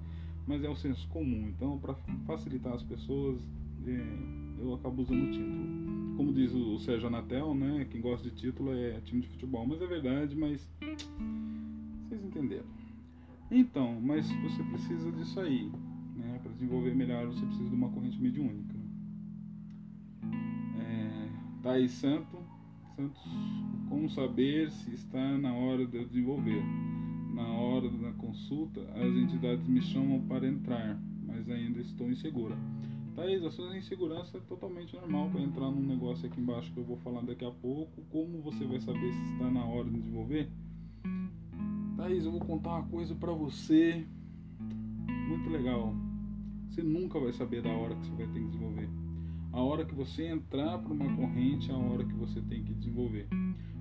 Mas 0.47 0.65
é 0.65 0.69
o 0.69 0.75
senso 0.75 1.07
comum. 1.09 1.47
Então, 1.49 1.79
para 1.79 1.95
facilitar 2.27 2.73
as 2.73 2.83
pessoas, 2.83 3.39
é, 3.87 4.63
eu 4.63 4.75
acabo 4.75 5.03
usando 5.03 5.29
o 5.29 5.31
título. 5.31 5.90
Como 6.21 6.35
diz 6.35 6.53
o 6.53 6.79
Sérgio 6.81 7.07
Anatel, 7.07 7.55
né? 7.55 7.87
Quem 7.91 7.99
gosta 7.99 8.29
de 8.29 8.37
título 8.37 8.75
é 8.75 9.01
time 9.01 9.23
de 9.23 9.29
futebol. 9.29 9.67
Mas 9.67 9.81
é 9.81 9.87
verdade, 9.87 10.37
mas. 10.37 10.69
Vocês 12.07 12.23
entenderam. 12.23 12.67
Então, 13.51 13.99
mas 14.03 14.31
você 14.31 14.63
precisa 14.65 15.11
disso 15.13 15.41
aí. 15.41 15.73
Né? 16.15 16.39
Para 16.43 16.53
desenvolver 16.53 16.95
melhor, 16.95 17.27
você 17.27 17.41
precisa 17.47 17.71
de 17.71 17.75
uma 17.75 17.89
corrente 17.89 18.21
mediúnica. 18.21 18.75
É, 20.79 21.29
Thaís 21.63 21.93
Santo, 21.93 22.37
Santos, 22.97 23.23
como 23.89 24.11
saber 24.11 24.71
se 24.71 24.93
está 24.93 25.39
na 25.39 25.55
hora 25.55 25.87
de 25.87 25.97
eu 25.97 26.05
desenvolver? 26.05 26.63
Na 27.33 27.49
hora 27.49 27.89
da 27.89 28.13
consulta, 28.13 28.83
as 28.95 29.15
entidades 29.15 29.67
me 29.67 29.81
chamam 29.81 30.21
para 30.29 30.47
entrar, 30.47 31.01
mas 31.27 31.49
ainda 31.49 31.81
estou 31.81 32.11
insegura. 32.11 32.59
Thaís, 33.15 33.43
a 33.45 33.51
sua 33.51 33.77
insegurança 33.77 34.39
é 34.39 34.41
totalmente 34.41 34.95
normal 34.95 35.31
para 35.31 35.41
entrar 35.41 35.71
num 35.71 35.83
negócio 35.83 36.27
aqui 36.27 36.41
embaixo 36.41 36.73
que 36.73 36.79
eu 36.79 36.85
vou 36.85 36.97
falar 36.99 37.23
daqui 37.23 37.45
a 37.45 37.51
pouco. 37.51 38.03
Como 38.11 38.41
você 38.41 38.65
vai 38.65 38.81
saber 38.81 39.13
se 39.13 39.23
está 39.33 39.51
na 39.51 39.65
hora 39.65 39.91
de 39.91 39.99
desenvolver? 39.99 40.49
Thaís, 41.97 42.25
eu 42.25 42.31
vou 42.31 42.41
contar 42.41 42.71
uma 42.71 42.89
coisa 42.89 43.15
para 43.15 43.33
você 43.33 44.07
muito 45.29 45.51
legal. 45.51 45.95
Você 46.69 46.83
nunca 46.83 47.19
vai 47.19 47.33
saber 47.33 47.63
da 47.63 47.71
hora 47.71 47.95
que 47.97 48.07
você 48.07 48.15
vai 48.15 48.27
ter 48.29 48.41
que 48.41 48.47
desenvolver. 48.47 48.89
A 49.53 49.61
hora 49.61 49.85
que 49.85 49.95
você 49.95 50.27
entrar 50.27 50.79
para 50.79 50.93
uma 50.93 51.17
corrente 51.17 51.71
é 51.71 51.75
a 51.75 51.79
hora 51.79 52.05
que 52.05 52.15
você 52.15 52.41
tem 52.43 52.63
que 52.63 52.73
desenvolver. 52.73 53.27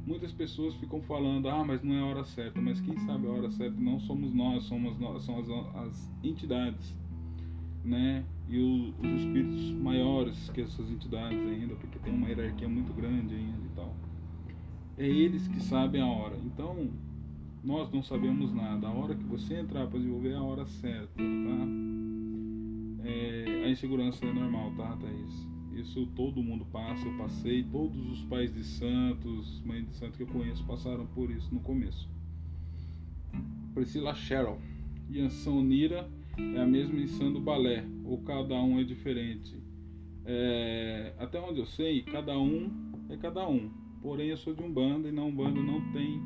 Muitas 0.06 0.34
pessoas 0.34 0.74
ficam 0.76 1.00
falando, 1.04 1.48
ah, 1.48 1.64
mas 1.64 1.84
não 1.84 1.94
é 1.94 2.00
a 2.00 2.06
hora 2.06 2.26
certa. 2.26 2.60
Mas 2.60 2.82
quem 2.82 2.98
sabe 3.06 3.28
a 3.28 3.30
hora 3.30 3.52
certa 3.52 3.80
não 3.80 4.00
somos 4.00 4.34
nós, 4.34 4.64
somos 4.64 4.98
nós, 4.98 5.24
são 5.24 5.38
as, 5.38 5.50
as 5.76 6.12
entidades 6.24 6.96
né? 7.84 8.24
E 8.48 8.60
o, 8.60 8.94
os 9.00 9.22
espíritos 9.22 9.72
maiores 9.72 10.50
que 10.50 10.62
essas 10.62 10.90
entidades 10.90 11.40
ainda, 11.40 11.76
porque 11.76 12.00
tem 12.00 12.14
uma 12.14 12.28
hierarquia 12.28 12.68
muito 12.68 12.94
grande 12.94 13.36
ainda 13.36 13.66
e 13.66 13.76
tal. 13.76 13.96
É 14.98 15.08
eles 15.08 15.48
que 15.48 15.62
sabem 15.62 16.02
a 16.02 16.08
hora. 16.08 16.38
Então, 16.44 16.90
nós 17.64 17.92
não 17.92 18.02
sabemos 18.02 18.54
nada. 18.54 18.88
A 18.88 18.92
hora 18.92 19.16
que 19.16 19.24
você 19.24 19.56
entrar 19.56 19.88
para 19.88 20.00
desenvolver 20.00 20.32
é 20.32 20.36
a 20.36 20.44
hora 20.44 20.66
certa, 20.66 21.16
tá? 21.16 21.68
É, 23.06 23.64
a 23.66 23.70
insegurança 23.70 24.26
é 24.26 24.34
normal, 24.34 24.72
tá, 24.76 24.98
Thaís? 24.98 25.48
Isso 25.74 26.06
todo 26.08 26.44
mundo 26.44 26.66
passa, 26.66 27.08
eu 27.08 27.18
passei, 27.18 27.64
todos 27.64 27.98
os 28.12 28.24
pais 28.26 28.54
de 28.54 28.64
santos, 28.64 29.62
mães 29.64 29.86
de 29.88 29.96
santos 29.96 30.18
que 30.18 30.24
eu 30.24 30.28
conheço 30.28 30.64
passaram 30.66 31.06
por 31.08 31.32
isso 31.32 31.54
no 31.54 31.62
começo. 31.62 32.10
Priscila 33.74 34.14
Cheryl, 34.14 34.58
Yansan 35.10 35.64
Nira 35.64 36.10
é 36.56 36.62
a 36.62 36.66
mesma 36.66 36.94
missão 36.94 37.32
do 37.32 37.40
balé, 37.40 37.86
ou 38.04 38.18
cada 38.20 38.56
um 38.56 38.80
é 38.80 38.84
diferente? 38.84 39.62
É, 40.26 41.14
até 41.18 41.40
onde 41.40 41.60
eu 41.60 41.66
sei, 41.66 42.04
cada 42.04 42.38
um 42.38 42.70
é 43.10 43.18
cada 43.18 43.48
um. 43.48 43.70
Porém, 44.02 44.30
eu 44.30 44.38
sou 44.38 44.54
de 44.54 44.64
Umbanda 44.64 45.10
e 45.10 45.12
na 45.12 45.24
Umbanda 45.24 45.62
não 45.62 45.82
tem 45.92 46.22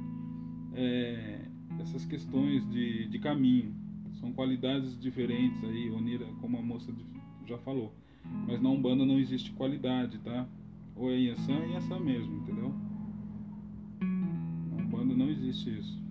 é, 0.73 1.45
essas 1.79 2.05
questões 2.05 2.69
de, 2.69 3.07
de 3.07 3.19
caminho. 3.19 3.73
São 4.19 4.31
qualidades 4.33 4.99
diferentes 4.99 5.63
aí, 5.63 5.89
Onira, 5.89 6.25
como 6.41 6.57
a 6.57 6.61
moça 6.61 6.93
já 7.45 7.57
falou. 7.59 7.93
Mas 8.47 8.61
na 8.61 8.69
Umbanda 8.69 9.05
não 9.05 9.19
existe 9.19 9.51
qualidade, 9.53 10.17
tá? 10.19 10.47
Ou 10.95 11.09
é 11.09 11.17
Yansan, 11.17 11.59
é 11.59 11.71
Yansan 11.73 11.99
mesmo, 11.99 12.37
entendeu? 12.37 12.73
Na 14.01 14.83
Umbanda 14.83 15.15
não 15.15 15.29
existe 15.29 15.79
isso. 15.79 16.02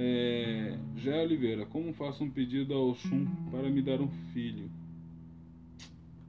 É, 0.00 0.78
Jé 0.94 1.24
Oliveira, 1.24 1.66
como 1.66 1.92
faço 1.92 2.22
um 2.22 2.30
pedido 2.30 2.72
ao 2.72 2.94
Xum 2.94 3.26
para 3.50 3.68
me 3.68 3.82
dar 3.82 4.00
um 4.00 4.08
filho? 4.32 4.70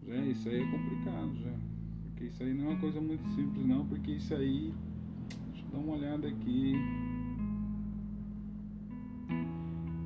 Já, 0.07 0.15
isso 0.25 0.49
aí 0.49 0.63
é 0.63 0.65
complicado, 0.65 1.35
já. 1.35 1.53
Porque 2.03 2.23
isso 2.25 2.41
aí 2.41 2.51
não 2.51 2.65
é 2.65 2.69
uma 2.69 2.79
coisa 2.79 2.99
muito 2.99 3.23
simples, 3.35 3.63
não. 3.67 3.85
Porque 3.85 4.13
isso 4.13 4.33
aí. 4.33 4.73
Deixa 5.51 5.67
eu 5.67 5.71
dar 5.71 5.77
uma 5.77 5.95
olhada 5.97 6.27
aqui. 6.27 6.73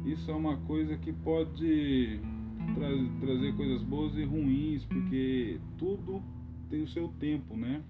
Isso 0.05 0.29
é 0.29 0.35
uma 0.35 0.57
coisa 0.57 0.97
que 0.97 1.13
pode 1.13 2.19
tra 2.75 2.89
trazer 3.21 3.55
coisas 3.55 3.81
boas 3.83 4.13
e 4.17 4.25
ruins, 4.25 4.83
porque 4.83 5.57
tudo 5.77 6.21
tem 6.69 6.83
o 6.83 6.87
seu 6.89 7.07
tempo, 7.17 7.55
né? 7.55 7.81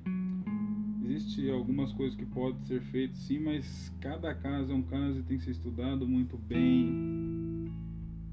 Existe 1.03 1.50
algumas 1.50 1.91
coisas 1.91 2.15
que 2.15 2.25
podem 2.25 2.63
ser 2.63 2.81
feitas 2.83 3.17
sim, 3.17 3.38
mas 3.38 3.93
cada 4.00 4.33
caso 4.33 4.72
é 4.72 4.75
um 4.75 4.83
caso 4.83 5.19
e 5.19 5.24
tem 5.24 5.38
que 5.38 5.43
ser 5.43 5.51
estudado 5.51 6.07
muito 6.07 6.38
bem. 6.38 7.69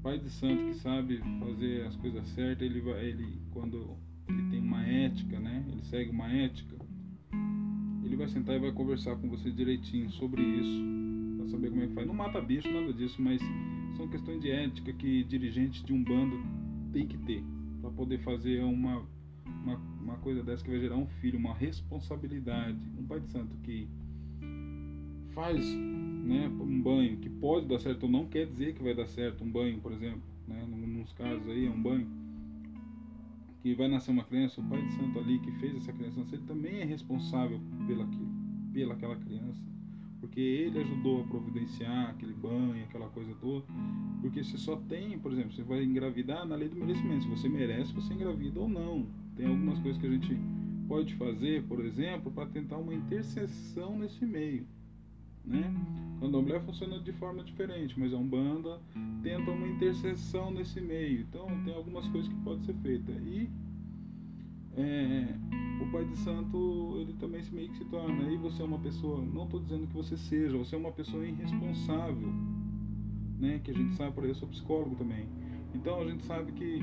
Pai 0.01 0.17
de 0.17 0.29
santo 0.29 0.63
que 0.63 0.75
sabe 0.75 1.21
fazer 1.39 1.85
as 1.85 1.95
coisas 1.97 2.25
certas, 2.29 2.65
ele 2.65 2.79
ele 2.79 3.41
quando 3.51 3.97
ele 4.27 4.43
tem 4.49 4.59
uma 4.59 4.83
ética, 4.83 5.37
né? 5.37 5.65
Ele 5.67 5.83
segue 5.83 6.11
uma 6.11 6.31
ética. 6.31 6.77
Ele 8.05 8.15
vai 8.15 8.29
sentar 8.29 8.55
e 8.55 8.59
vai 8.59 8.71
conversar 8.71 9.17
com 9.17 9.29
você 9.29 9.51
direitinho 9.51 10.09
sobre 10.11 10.41
isso, 10.41 10.83
para 11.37 11.49
saber 11.49 11.69
como 11.69 11.83
é 11.83 11.87
que 11.87 11.93
faz. 11.93 12.07
Não 12.07 12.13
mata 12.13 12.41
bicho, 12.41 12.71
nada 12.71 12.93
disso, 12.93 13.21
mas 13.21 13.41
são 13.97 14.07
questões 14.07 14.41
de 14.41 14.49
ética 14.49 14.93
que 14.93 15.25
dirigente 15.25 15.83
de 15.83 15.91
um 15.91 16.01
bando 16.01 16.41
tem 16.93 17.05
que 17.05 17.17
ter 17.17 17.43
para 17.81 17.91
poder 17.91 18.19
fazer 18.19 18.63
uma 18.63 19.05
uma, 19.45 19.79
uma 20.03 20.17
coisa 20.17 20.43
dessa 20.43 20.63
que 20.63 20.69
vai 20.69 20.79
gerar 20.79 20.97
um 20.97 21.07
filho, 21.07 21.37
uma 21.37 21.53
responsabilidade. 21.53 22.77
Um 22.97 23.05
pai 23.05 23.19
de 23.19 23.29
santo 23.29 23.55
que 23.63 23.87
faz 25.33 25.65
né, 25.65 26.47
um 26.47 26.81
banho 26.81 27.17
que 27.17 27.29
pode 27.29 27.67
dar 27.67 27.79
certo 27.79 28.03
ou 28.03 28.09
não 28.09 28.25
quer 28.25 28.45
dizer 28.47 28.73
que 28.73 28.83
vai 28.83 28.93
dar 28.93 29.07
certo. 29.07 29.43
Um 29.43 29.51
banho, 29.51 29.79
por 29.79 29.91
exemplo, 29.91 30.21
né, 30.47 30.65
nos 30.65 31.13
casos 31.13 31.47
aí, 31.47 31.65
é 31.65 31.69
um 31.69 31.81
banho 31.81 32.07
que 33.61 33.75
vai 33.75 33.87
nascer 33.87 34.11
uma 34.11 34.23
criança, 34.23 34.59
o 34.59 34.63
pai 34.63 34.81
de 34.81 34.91
santo 34.93 35.19
ali 35.19 35.39
que 35.39 35.51
fez 35.53 35.75
essa 35.75 35.93
criança 35.93 36.19
nascer 36.19 36.39
também 36.41 36.81
é 36.81 36.83
responsável 36.83 37.59
pela, 37.85 38.07
pela 38.73 38.93
aquela 38.93 39.15
criança. 39.15 39.61
Porque 40.19 40.39
ele 40.39 40.79
ajudou 40.79 41.21
a 41.21 41.23
providenciar 41.25 42.11
aquele 42.11 42.33
banho, 42.33 42.83
aquela 42.83 43.09
coisa 43.09 43.33
toda. 43.41 43.65
Porque 44.21 44.43
você 44.43 44.57
só 44.57 44.75
tem, 44.75 45.17
por 45.17 45.31
exemplo, 45.31 45.51
você 45.51 45.63
vai 45.63 45.83
engravidar 45.83 46.45
na 46.45 46.55
lei 46.55 46.69
do 46.69 46.75
merecimento. 46.75 47.23
Se 47.23 47.29
você 47.29 47.49
merece, 47.49 47.91
você 47.91 48.13
engravida 48.13 48.59
ou 48.59 48.69
não. 48.69 49.07
Tem 49.35 49.47
algumas 49.47 49.79
coisas 49.79 49.99
que 49.99 50.07
a 50.07 50.11
gente 50.11 50.37
pode 50.87 51.15
fazer, 51.15 51.63
por 51.63 51.83
exemplo, 51.85 52.31
para 52.31 52.47
tentar 52.47 52.77
uma 52.77 52.93
interseção 52.93 53.97
nesse 53.97 54.25
meio. 54.25 54.65
Né? 55.43 55.73
Candomblé 56.19 56.59
funciona 56.59 56.99
de 56.99 57.11
forma 57.13 57.43
diferente, 57.43 57.99
mas 57.99 58.13
a 58.13 58.17
Umbanda 58.17 58.79
tenta 59.23 59.49
uma 59.51 59.67
interseção 59.67 60.51
nesse 60.51 60.79
meio. 60.79 61.21
Então 61.21 61.47
tem 61.63 61.73
algumas 61.73 62.07
coisas 62.09 62.31
que 62.31 62.39
podem 62.41 62.63
ser 62.63 62.75
feitas. 62.75 63.15
E 63.25 63.49
é, 64.77 65.35
o 65.81 65.91
Pai 65.91 66.05
de 66.05 66.17
Santo 66.19 66.97
ele 66.99 67.13
também 67.13 67.41
se 67.41 67.53
meio 67.53 67.69
que 67.69 67.77
se 67.77 67.85
torna. 67.85 68.27
Aí 68.27 68.37
você 68.37 68.61
é 68.61 68.65
uma 68.65 68.79
pessoa, 68.79 69.21
não 69.21 69.45
estou 69.45 69.59
dizendo 69.59 69.87
que 69.87 69.93
você 69.93 70.15
seja, 70.15 70.57
você 70.57 70.75
é 70.75 70.77
uma 70.77 70.91
pessoa 70.91 71.25
irresponsável, 71.25 72.29
né? 73.39 73.59
Que 73.63 73.71
a 73.71 73.73
gente 73.73 73.95
sabe, 73.95 74.13
por 74.13 74.23
aí 74.23 74.29
eu 74.29 74.35
sou 74.35 74.47
psicólogo 74.47 74.95
também. 74.95 75.25
Então 75.73 75.99
a 75.99 76.05
gente 76.05 76.23
sabe 76.23 76.51
que 76.51 76.81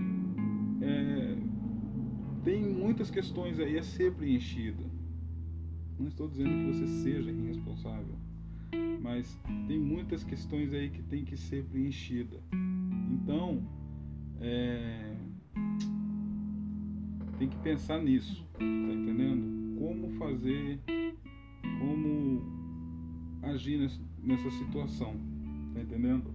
é, 0.83 1.37
tem 2.49 2.63
muitas 2.63 3.11
questões 3.11 3.61
aí 3.61 3.77
a 3.77 3.83
ser 3.83 4.11
preenchida. 4.15 4.83
Não 5.99 6.09
estou 6.09 6.27
dizendo 6.27 6.49
que 6.49 6.79
você 6.79 6.87
seja 7.03 7.31
irresponsável, 7.31 8.17
Mas 9.03 9.39
tem 9.67 9.79
muitas 9.79 10.25
questões 10.25 10.73
aí 10.73 10.89
que 10.89 11.03
tem 11.03 11.27
que 11.27 11.37
ser 11.37 11.67
preenchida. 11.67 12.41
Então, 13.13 13.63
é, 14.41 15.15
tem 17.39 17.51
que 17.51 17.57
pensar 17.59 18.03
nisso, 18.03 18.43
tá 18.55 18.65
entendendo? 18.65 19.79
Como 19.79 20.09
fazer, 20.13 20.81
como 21.79 22.43
agir 23.43 23.91
nessa 24.23 24.51
situação, 24.53 25.15
tá 25.75 25.83
entendendo? 25.83 26.33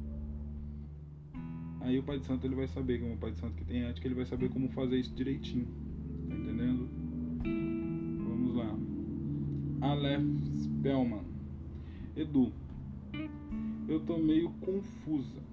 Aí 1.82 1.98
o 1.98 2.03
Pai 2.03 2.20
de 2.20 2.25
Santo 2.27 2.46
ele 2.46 2.55
vai 2.55 2.67
saber, 2.67 3.00
como 3.01 3.15
o 3.15 3.17
Pai 3.17 3.32
de 3.32 3.39
Santo 3.39 3.55
que 3.55 3.65
tem 3.65 3.82
ética, 3.82 4.08
ele 4.08 4.15
vai 4.15 4.25
saber 4.25 4.50
como 4.50 4.70
fazer 4.70 5.00
isso 5.00 5.13
direitinho, 5.15 5.67
Aleph 9.84 10.24
Spellman. 10.63 11.25
Edu, 12.16 12.54
eu 13.86 14.00
tô 14.06 14.18
meio 14.18 14.50
confusa. 14.62 15.44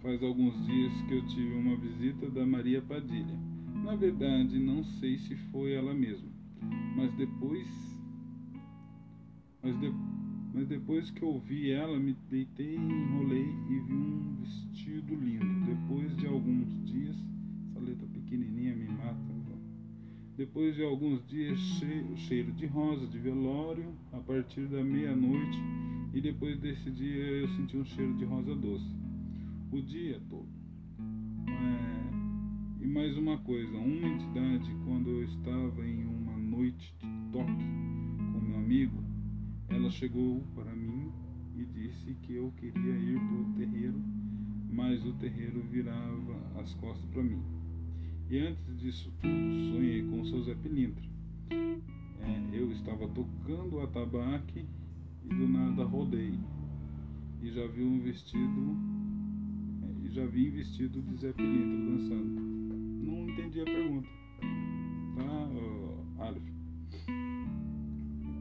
Faz 0.00 0.22
alguns 0.22 0.64
dias 0.64 0.92
que 1.08 1.14
eu 1.14 1.26
tive 1.26 1.54
uma 1.56 1.76
visita 1.76 2.30
da 2.30 2.46
Maria 2.46 2.80
Padilha. 2.80 3.36
Na 3.84 3.96
verdade, 3.96 4.60
não 4.60 4.84
sei 4.84 5.18
se 5.18 5.34
foi 5.50 5.72
ela 5.72 5.92
mesma, 5.92 6.30
mas 6.94 7.12
depois. 7.14 7.66
Mas, 9.60 9.76
de, 9.80 9.92
mas 10.54 10.68
depois 10.68 11.10
que 11.10 11.24
eu 11.24 11.40
vi 11.40 11.72
ela, 11.72 11.98
me 11.98 12.16
deitei, 12.30 12.76
enrolei 12.76 13.42
e 13.42 13.80
vi 13.80 13.92
um 13.92 14.36
vestido 14.40 15.16
lindo. 15.16 15.66
Depois 15.66 16.16
de 16.16 16.28
alguns 16.28 16.68
dias, 16.84 17.16
essa 17.68 17.80
letra 17.80 18.06
pequenininha 18.06 18.76
me 18.76 18.86
mata. 18.86 19.39
Depois 20.36 20.74
de 20.74 20.82
alguns 20.82 21.26
dias, 21.26 21.58
cheiro, 21.58 22.16
cheiro 22.16 22.52
de 22.52 22.66
rosa, 22.66 23.06
de 23.06 23.18
velório, 23.18 23.94
a 24.12 24.18
partir 24.18 24.66
da 24.68 24.82
meia-noite, 24.82 25.58
e 26.14 26.20
depois 26.20 26.58
desse 26.58 26.90
dia 26.90 27.24
eu 27.24 27.48
senti 27.48 27.76
um 27.76 27.84
cheiro 27.84 28.14
de 28.16 28.24
rosa 28.24 28.54
doce. 28.54 28.96
O 29.70 29.80
dia 29.82 30.20
todo. 30.28 30.48
É... 31.48 32.84
E 32.84 32.86
mais 32.86 33.16
uma 33.18 33.38
coisa, 33.38 33.76
uma 33.76 34.08
entidade, 34.08 34.74
quando 34.84 35.10
eu 35.10 35.24
estava 35.24 35.86
em 35.86 36.04
uma 36.04 36.36
noite 36.38 36.94
de 36.98 37.32
toque 37.32 37.64
com 38.32 38.40
meu 38.40 38.56
amigo, 38.56 39.04
ela 39.68 39.90
chegou 39.90 40.42
para 40.54 40.74
mim 40.74 41.12
e 41.54 41.64
disse 41.64 42.14
que 42.22 42.34
eu 42.34 42.50
queria 42.52 42.96
ir 42.96 43.20
para 43.20 43.36
o 43.36 43.52
terreiro, 43.54 44.02
mas 44.70 45.04
o 45.04 45.12
terreiro 45.14 45.62
virava 45.70 46.60
as 46.60 46.72
costas 46.74 47.04
para 47.10 47.22
mim. 47.22 47.59
E 48.30 48.38
antes 48.38 48.78
disso 48.78 49.12
tudo, 49.20 49.72
sonhei 49.72 50.04
com 50.04 50.20
o 50.20 50.24
seu 50.24 50.40
Zé 50.44 50.54
Pilintra. 50.54 51.02
É, 51.50 52.56
eu 52.56 52.70
estava 52.70 53.08
tocando 53.08 53.74
o 53.74 53.80
atabaque 53.80 54.64
e 55.24 55.28
do 55.34 55.48
nada 55.48 55.82
rodei. 55.82 56.38
E 57.42 57.50
já 57.50 57.66
vi 57.66 57.82
um 57.82 57.98
vestido. 57.98 58.76
É, 59.82 60.06
e 60.06 60.10
já 60.12 60.24
vi 60.26 60.48
vestido 60.48 61.02
de 61.02 61.16
Zé 61.16 61.32
Pilintra 61.32 61.90
dançando. 61.90 62.40
Não 63.02 63.28
entendi 63.28 63.62
a 63.62 63.64
pergunta. 63.64 64.08
Tá, 65.16 65.48
uh, 65.48 66.22
Aleph? 66.22 66.42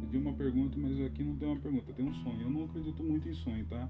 Pedi 0.02 0.18
uma 0.18 0.34
pergunta, 0.34 0.78
mas 0.78 1.02
aqui 1.02 1.24
não 1.24 1.36
tem 1.36 1.48
uma 1.48 1.60
pergunta, 1.60 1.94
tem 1.94 2.06
um 2.06 2.14
sonho. 2.14 2.42
Eu 2.42 2.52
não 2.52 2.66
acredito 2.66 3.02
muito 3.02 3.28
em 3.28 3.34
sonho, 3.34 3.66
tá? 3.66 3.90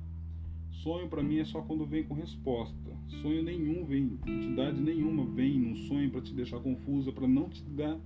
Sonho 0.72 1.10
para 1.10 1.22
mim 1.22 1.38
é 1.38 1.46
só 1.46 1.62
quando 1.62 1.86
vem 1.86 2.04
com 2.04 2.14
resposta. 2.14 2.98
Sonho 3.22 3.44
nenhum 3.44 3.84
vem, 3.86 4.18
entidade 4.26 4.80
nenhuma 4.80 5.26
vem 5.26 5.60
num 5.60 5.76
sonho 5.76 6.10
para 6.10 6.22
te 6.22 6.34
deixar 6.34 6.60
confusa, 6.60 7.12
para 7.12 7.28
não 7.28 7.50
te 7.50 7.64
dar 7.64 8.00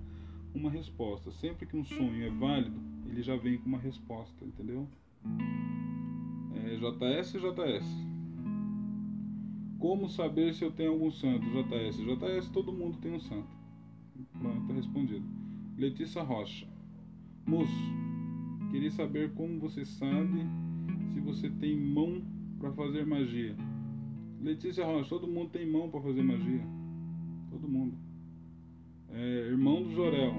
uma 0.54 0.70
resposta. 0.70 1.30
Sempre 1.32 1.66
que 1.66 1.76
um 1.76 1.84
sonho 1.84 2.24
é 2.24 2.30
válido, 2.30 2.80
ele 3.06 3.22
já 3.22 3.36
vem 3.36 3.58
com 3.58 3.66
uma 3.66 3.78
resposta, 3.78 4.44
entendeu? 4.44 4.88
É, 6.54 6.76
JS 6.76 7.32
JS. 7.32 7.84
Como 9.78 10.08
saber 10.08 10.54
se 10.54 10.64
eu 10.64 10.72
tenho 10.72 10.92
algum 10.92 11.10
santo? 11.10 11.44
JS. 11.44 11.96
JS, 11.98 12.48
todo 12.48 12.72
mundo 12.72 12.98
tem 12.98 13.12
um 13.12 13.20
santo. 13.20 13.54
Pronto, 14.38 14.66
tá 14.66 14.74
respondido. 14.74 15.24
Letícia 15.76 16.22
Rocha. 16.22 16.66
Moço, 17.46 17.70
queria 18.70 18.90
saber 18.90 19.34
como 19.34 19.58
você 19.60 19.84
sabe 19.84 20.40
se 21.12 21.20
você 21.20 21.50
tem 21.50 21.76
mão 21.76 22.22
para 22.58 22.72
fazer 22.72 23.06
magia. 23.06 23.56
Letícia 24.40 24.84
Rocha, 24.84 25.08
todo 25.08 25.26
mundo 25.26 25.50
tem 25.50 25.70
mão 25.70 25.88
para 25.90 26.00
fazer 26.00 26.22
magia. 26.22 26.62
Todo 27.50 27.68
mundo. 27.68 27.96
É, 29.10 29.48
irmão 29.48 29.82
do 29.82 29.92
Jorel. 29.92 30.34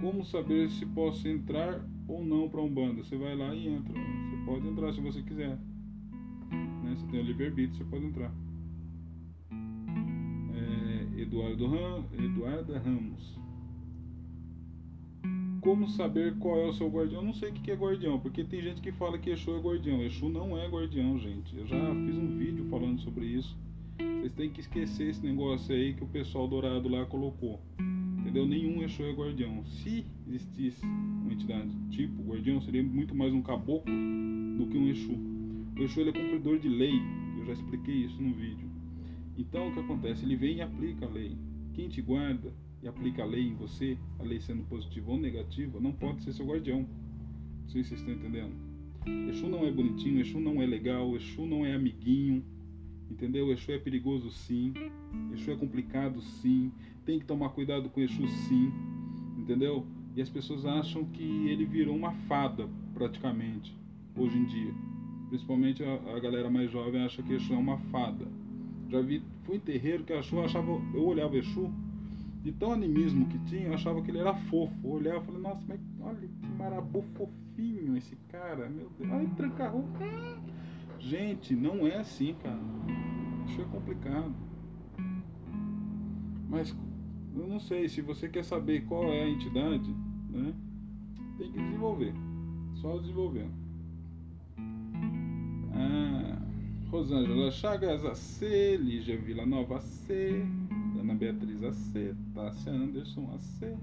Como 0.00 0.24
saber 0.24 0.70
se 0.70 0.84
posso 0.86 1.26
entrar 1.28 1.84
ou 2.08 2.24
não 2.24 2.48
para 2.48 2.60
Umbanda? 2.60 3.02
Você 3.02 3.16
vai 3.16 3.36
lá 3.36 3.54
e 3.54 3.68
entra. 3.68 3.94
Você 3.94 4.44
pode 4.44 4.68
entrar 4.68 4.92
se 4.92 5.00
você 5.00 5.22
quiser. 5.22 5.58
Né? 6.50 6.94
Você 6.96 7.06
tem 7.06 7.20
o 7.20 7.24
livre-arbítrio, 7.24 7.78
você 7.78 7.84
pode 7.84 8.06
entrar. 8.06 8.32
É, 10.54 11.20
Eduardo 11.22 11.66
Ram, 11.66 12.04
Eduarda 12.12 12.78
Ramos. 12.78 13.41
Como 15.62 15.88
saber 15.88 16.36
qual 16.38 16.58
é 16.58 16.66
o 16.66 16.72
seu 16.72 16.88
guardião? 16.88 17.20
Eu 17.20 17.26
não 17.26 17.32
sei 17.32 17.50
o 17.50 17.52
que 17.52 17.70
é 17.70 17.76
guardião, 17.76 18.18
porque 18.18 18.42
tem 18.42 18.60
gente 18.60 18.80
que 18.80 18.90
fala 18.90 19.16
que 19.16 19.30
Exu 19.30 19.54
é 19.54 19.60
guardião. 19.60 20.02
Exu 20.02 20.28
não 20.28 20.58
é 20.58 20.66
guardião, 20.66 21.16
gente. 21.20 21.56
Eu 21.56 21.64
já 21.64 21.76
fiz 21.76 22.16
um 22.16 22.36
vídeo 22.36 22.64
falando 22.68 23.00
sobre 23.00 23.26
isso. 23.26 23.56
Vocês 23.96 24.32
têm 24.32 24.50
que 24.50 24.58
esquecer 24.58 25.10
esse 25.10 25.24
negócio 25.24 25.72
aí 25.72 25.94
que 25.94 26.02
o 26.02 26.08
pessoal 26.08 26.48
dourado 26.48 26.88
lá 26.88 27.06
colocou. 27.06 27.60
Entendeu? 28.18 28.44
Nenhum 28.44 28.82
Exu 28.82 29.04
é 29.04 29.12
guardião. 29.12 29.64
Se 29.64 30.04
existisse 30.26 30.84
uma 30.84 31.32
entidade 31.32 31.70
tipo 31.90 32.24
guardião, 32.24 32.60
seria 32.60 32.82
muito 32.82 33.14
mais 33.14 33.32
um 33.32 33.40
caboclo 33.40 33.94
do 34.58 34.66
que 34.66 34.76
um 34.76 34.88
Exu. 34.88 35.16
O 35.78 35.80
Exu 35.80 36.00
ele 36.00 36.10
é 36.10 36.12
cumpridor 36.12 36.58
de 36.58 36.68
lei. 36.68 37.00
Eu 37.38 37.46
já 37.46 37.52
expliquei 37.52 37.94
isso 37.94 38.20
no 38.20 38.34
vídeo. 38.34 38.68
Então 39.38 39.68
o 39.68 39.72
que 39.72 39.78
acontece? 39.78 40.24
Ele 40.24 40.34
vem 40.34 40.56
e 40.56 40.60
aplica 40.60 41.06
a 41.06 41.08
lei. 41.08 41.36
Quem 41.72 41.88
te 41.88 42.02
guarda 42.02 42.52
e 42.82 42.88
aplica 42.88 43.22
a 43.22 43.26
lei 43.26 43.48
em 43.48 43.54
você, 43.54 43.96
a 44.18 44.24
lei 44.24 44.40
sendo 44.40 44.64
positiva 44.64 45.12
ou 45.12 45.18
negativa, 45.18 45.78
não 45.78 45.92
pode 45.92 46.22
ser 46.22 46.32
seu 46.32 46.46
guardião. 46.46 46.80
Não 47.62 47.68
sei 47.68 47.82
se 47.82 47.90
vocês 47.90 48.00
estão 48.00 48.14
entendendo. 48.14 48.54
Exu 49.28 49.48
não 49.48 49.64
é 49.64 49.70
bonitinho, 49.70 50.20
Exu 50.20 50.40
não 50.40 50.60
é 50.60 50.66
legal, 50.66 51.14
Exu 51.16 51.46
não 51.46 51.64
é 51.64 51.74
amiguinho, 51.74 52.44
entendeu? 53.10 53.52
Exu 53.52 53.72
é 53.72 53.78
perigoso 53.78 54.30
sim, 54.30 54.72
Exu 55.32 55.52
é 55.52 55.56
complicado 55.56 56.20
sim, 56.20 56.72
tem 57.04 57.18
que 57.18 57.24
tomar 57.24 57.50
cuidado 57.50 57.88
com 57.88 58.00
Exu 58.00 58.26
sim, 58.26 58.72
entendeu? 59.38 59.86
E 60.14 60.20
as 60.20 60.28
pessoas 60.28 60.66
acham 60.66 61.04
que 61.04 61.48
ele 61.48 61.64
virou 61.64 61.96
uma 61.96 62.12
fada, 62.12 62.68
praticamente, 62.94 63.76
hoje 64.16 64.36
em 64.36 64.44
dia. 64.44 64.74
Principalmente 65.28 65.82
a, 65.82 66.16
a 66.16 66.20
galera 66.20 66.50
mais 66.50 66.70
jovem 66.70 67.02
acha 67.02 67.22
que 67.22 67.32
Exu 67.32 67.54
é 67.54 67.56
uma 67.56 67.78
fada. 67.78 68.26
Já 68.88 69.00
vi, 69.00 69.22
fui 69.44 69.56
em 69.56 69.60
terreiro 69.60 70.04
que 70.04 70.12
achou, 70.12 70.44
achava, 70.44 70.70
eu 70.94 71.04
olhava 71.04 71.36
Exu, 71.36 71.72
de 72.42 72.50
tão 72.52 72.72
animismo 72.72 73.26
que 73.26 73.38
tinha, 73.40 73.68
eu 73.68 73.74
achava 73.74 74.02
que 74.02 74.10
ele 74.10 74.18
era 74.18 74.34
fofo. 74.34 74.74
Eu 74.84 74.90
olhava 74.90 75.18
e 75.18 75.26
falei, 75.26 75.40
nossa, 75.40 75.62
mas 75.68 75.80
olha 76.00 76.28
que 76.28 76.48
marabu 76.58 77.02
fofinho 77.14 77.96
esse 77.96 78.16
cara, 78.28 78.68
meu 78.68 78.90
Deus. 78.98 79.10
Ai, 79.12 79.26
tranca 79.36 79.72
Gente, 80.98 81.54
não 81.54 81.86
é 81.86 81.96
assim, 81.96 82.34
cara. 82.42 82.60
Isso 83.46 83.60
é 83.60 83.64
complicado. 83.64 84.34
Mas 86.48 86.76
eu 87.34 87.46
não 87.46 87.60
sei, 87.60 87.88
se 87.88 88.00
você 88.00 88.28
quer 88.28 88.44
saber 88.44 88.84
qual 88.86 89.04
é 89.04 89.22
a 89.22 89.28
entidade, 89.28 89.94
né? 90.28 90.52
Tem 91.38 91.50
que 91.50 91.58
desenvolver. 91.58 92.12
Só 92.74 92.98
desenvolvendo. 92.98 93.52
Ah, 95.74 96.42
Rosângela 96.90 97.50
Chagas 97.50 98.04
AC, 98.04 98.76
Lígia 98.78 99.16
Vila 99.16 99.46
Nova 99.46 99.80
C. 99.80 100.44
Beatriz 101.22 101.62
AC, 101.62 102.16
Tássia 102.34 102.72
Anderson 102.72 103.30
AC, 103.32 103.76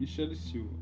Michele 0.00 0.34
Silva. 0.34 0.74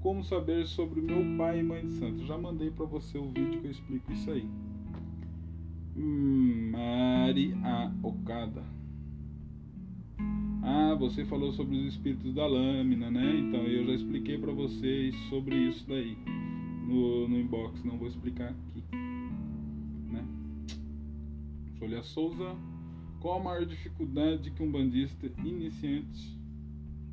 Como 0.00 0.24
saber 0.24 0.66
sobre 0.66 0.98
o 0.98 1.02
meu 1.02 1.36
pai 1.36 1.60
e 1.60 1.62
mãe 1.62 1.86
de 1.86 1.92
santo? 1.92 2.24
Já 2.24 2.38
mandei 2.38 2.70
para 2.70 2.86
você 2.86 3.18
o 3.18 3.28
vídeo 3.28 3.60
que 3.60 3.66
eu 3.66 3.70
explico 3.70 4.10
isso 4.14 4.30
aí. 4.30 4.48
Mari 5.94 7.52
A. 7.62 7.92
Okada. 8.02 8.64
Ah, 10.62 10.96
você 10.98 11.22
falou 11.26 11.52
sobre 11.52 11.76
os 11.76 11.84
espíritos 11.84 12.32
da 12.32 12.46
lâmina, 12.46 13.10
né? 13.10 13.36
Então 13.40 13.60
eu 13.64 13.84
já 13.84 13.92
expliquei 13.92 14.38
para 14.38 14.52
vocês 14.52 15.14
sobre 15.28 15.54
isso 15.54 15.86
daí 15.86 16.16
no, 16.88 17.28
no 17.28 17.38
inbox. 17.38 17.84
Não 17.84 17.98
vou 17.98 18.08
explicar 18.08 18.48
aqui, 18.48 18.82
né? 20.10 20.26
Júlia 21.78 22.02
Souza. 22.02 22.71
Qual 23.22 23.38
a 23.38 23.42
maior 23.44 23.64
dificuldade 23.64 24.50
que 24.50 24.64
um 24.64 24.70
bandista 24.72 25.30
iniciante 25.44 26.36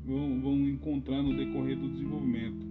vão, 0.04 0.40
vão 0.40 0.68
encontrar 0.68 1.22
no 1.22 1.36
decorrer 1.36 1.78
do 1.78 1.88
desenvolvimento? 1.88 2.66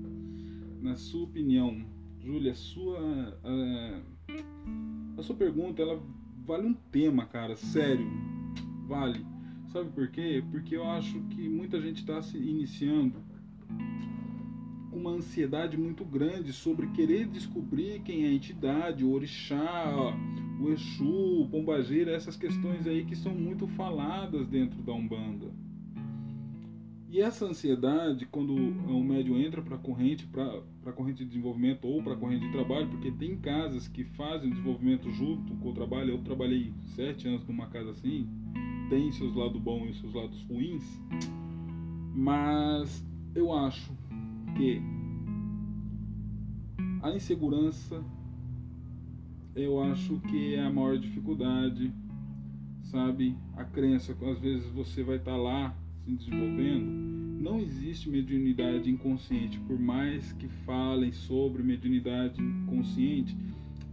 Na 0.82 0.98
sua 0.98 1.24
opinião, 1.24 1.86
Júlia, 2.20 2.54
sua, 2.54 3.40
a, 3.42 4.02
a 5.18 5.24
sua 5.24 5.38
pergunta 5.38 5.82
ela 5.82 6.04
vale 6.46 6.68
um 6.68 6.74
tema, 6.74 7.26
cara, 7.28 7.56
sério, 7.56 8.06
vale. 8.86 9.26
Sabe 9.72 9.90
por 9.92 10.10
quê? 10.10 10.44
Porque 10.52 10.76
eu 10.76 10.84
acho 10.84 11.22
que 11.30 11.48
muita 11.48 11.80
gente 11.80 12.02
está 12.02 12.22
se 12.22 12.38
iniciando 12.38 13.24
com 14.92 14.98
uma 14.98 15.12
ansiedade 15.12 15.78
muito 15.78 16.04
grande 16.04 16.52
sobre 16.52 16.88
querer 16.88 17.26
descobrir 17.26 18.02
quem 18.02 18.26
é 18.26 18.28
a 18.28 18.34
entidade, 18.34 19.06
o 19.06 19.14
orixá, 19.14 19.96
o 20.60 20.70
Exu, 20.70 21.42
o 21.42 21.48
Pombagira, 21.50 22.12
essas 22.12 22.36
questões 22.36 22.86
aí 22.86 23.06
que 23.06 23.16
são 23.16 23.34
muito 23.34 23.66
faladas 23.68 24.48
dentro 24.48 24.82
da 24.82 24.92
Umbanda. 24.94 25.48
E 27.12 27.22
essa 27.22 27.46
ansiedade, 27.46 28.28
quando 28.28 28.54
o 28.54 29.04
médium 29.04 29.40
entra 29.40 29.64
para 29.64 29.76
a 29.76 29.80
corrente, 29.80 30.28
para 30.28 30.62
a 30.86 30.92
corrente 30.92 31.24
de 31.24 31.30
desenvolvimento 31.30 31.88
ou 31.88 32.04
para 32.04 32.14
a 32.14 32.16
corrente 32.16 32.46
de 32.46 32.52
trabalho, 32.52 32.88
porque 32.88 33.10
tem 33.10 33.36
casas 33.38 33.88
que 33.88 34.04
fazem 34.04 34.50
o 34.50 34.52
desenvolvimento 34.52 35.10
junto 35.10 35.56
com 35.56 35.70
o 35.70 35.74
trabalho. 35.74 36.12
Eu 36.12 36.20
trabalhei 36.20 36.72
sete 36.96 37.28
anos 37.28 37.48
numa 37.48 37.66
casa 37.68 37.90
assim, 37.90 38.30
tem 38.90 39.12
seus 39.12 39.34
lados 39.36 39.60
bons 39.60 39.90
e 39.90 40.00
seus 40.00 40.14
lados 40.14 40.40
ruins, 40.44 40.84
mas 42.14 43.04
eu 43.34 43.52
acho 43.54 43.92
que 44.56 44.80
a 47.02 47.12
insegurança 47.12 48.04
eu 49.60 49.82
acho 49.84 50.20
que 50.22 50.56
é 50.56 50.64
a 50.64 50.72
maior 50.72 50.98
dificuldade, 50.98 51.92
sabe? 52.84 53.36
A 53.56 53.64
crença, 53.64 54.16
às 54.30 54.40
vezes 54.40 54.66
você 54.72 55.04
vai 55.04 55.18
estar 55.18 55.32
tá 55.32 55.38
lá 55.38 55.76
se 56.04 56.12
desenvolvendo, 56.12 57.10
não 57.40 57.60
existe 57.60 58.10
mediunidade 58.10 58.90
inconsciente, 58.90 59.60
por 59.62 59.80
mais 59.80 60.34
que 60.34 60.48
falem 60.66 61.12
sobre 61.12 61.64
mediunidade 61.64 62.42
inconsciente, 62.42 63.36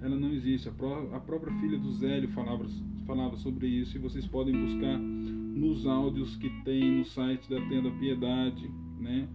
ela 0.03 0.17
não 0.17 0.33
existe. 0.33 0.69
A, 0.69 0.73
pró 0.73 1.09
a 1.15 1.21
própria 1.21 1.53
filha 1.61 1.79
do 1.79 1.93
Zélio 1.93 2.29
falava, 2.31 2.67
falava 3.07 3.37
sobre 3.37 3.69
isso 3.69 3.97
e 3.97 4.01
vocês 4.01 4.27
podem 4.27 4.55
buscar 4.55 4.99
nos 4.99 5.87
áudios 5.87 6.37
que 6.37 6.51
tem 6.65 6.99
no 6.99 7.05
site 7.05 7.49
da 7.49 7.61
Tenda 7.69 7.91
Piedade, 7.93 8.69
né? 8.99 9.29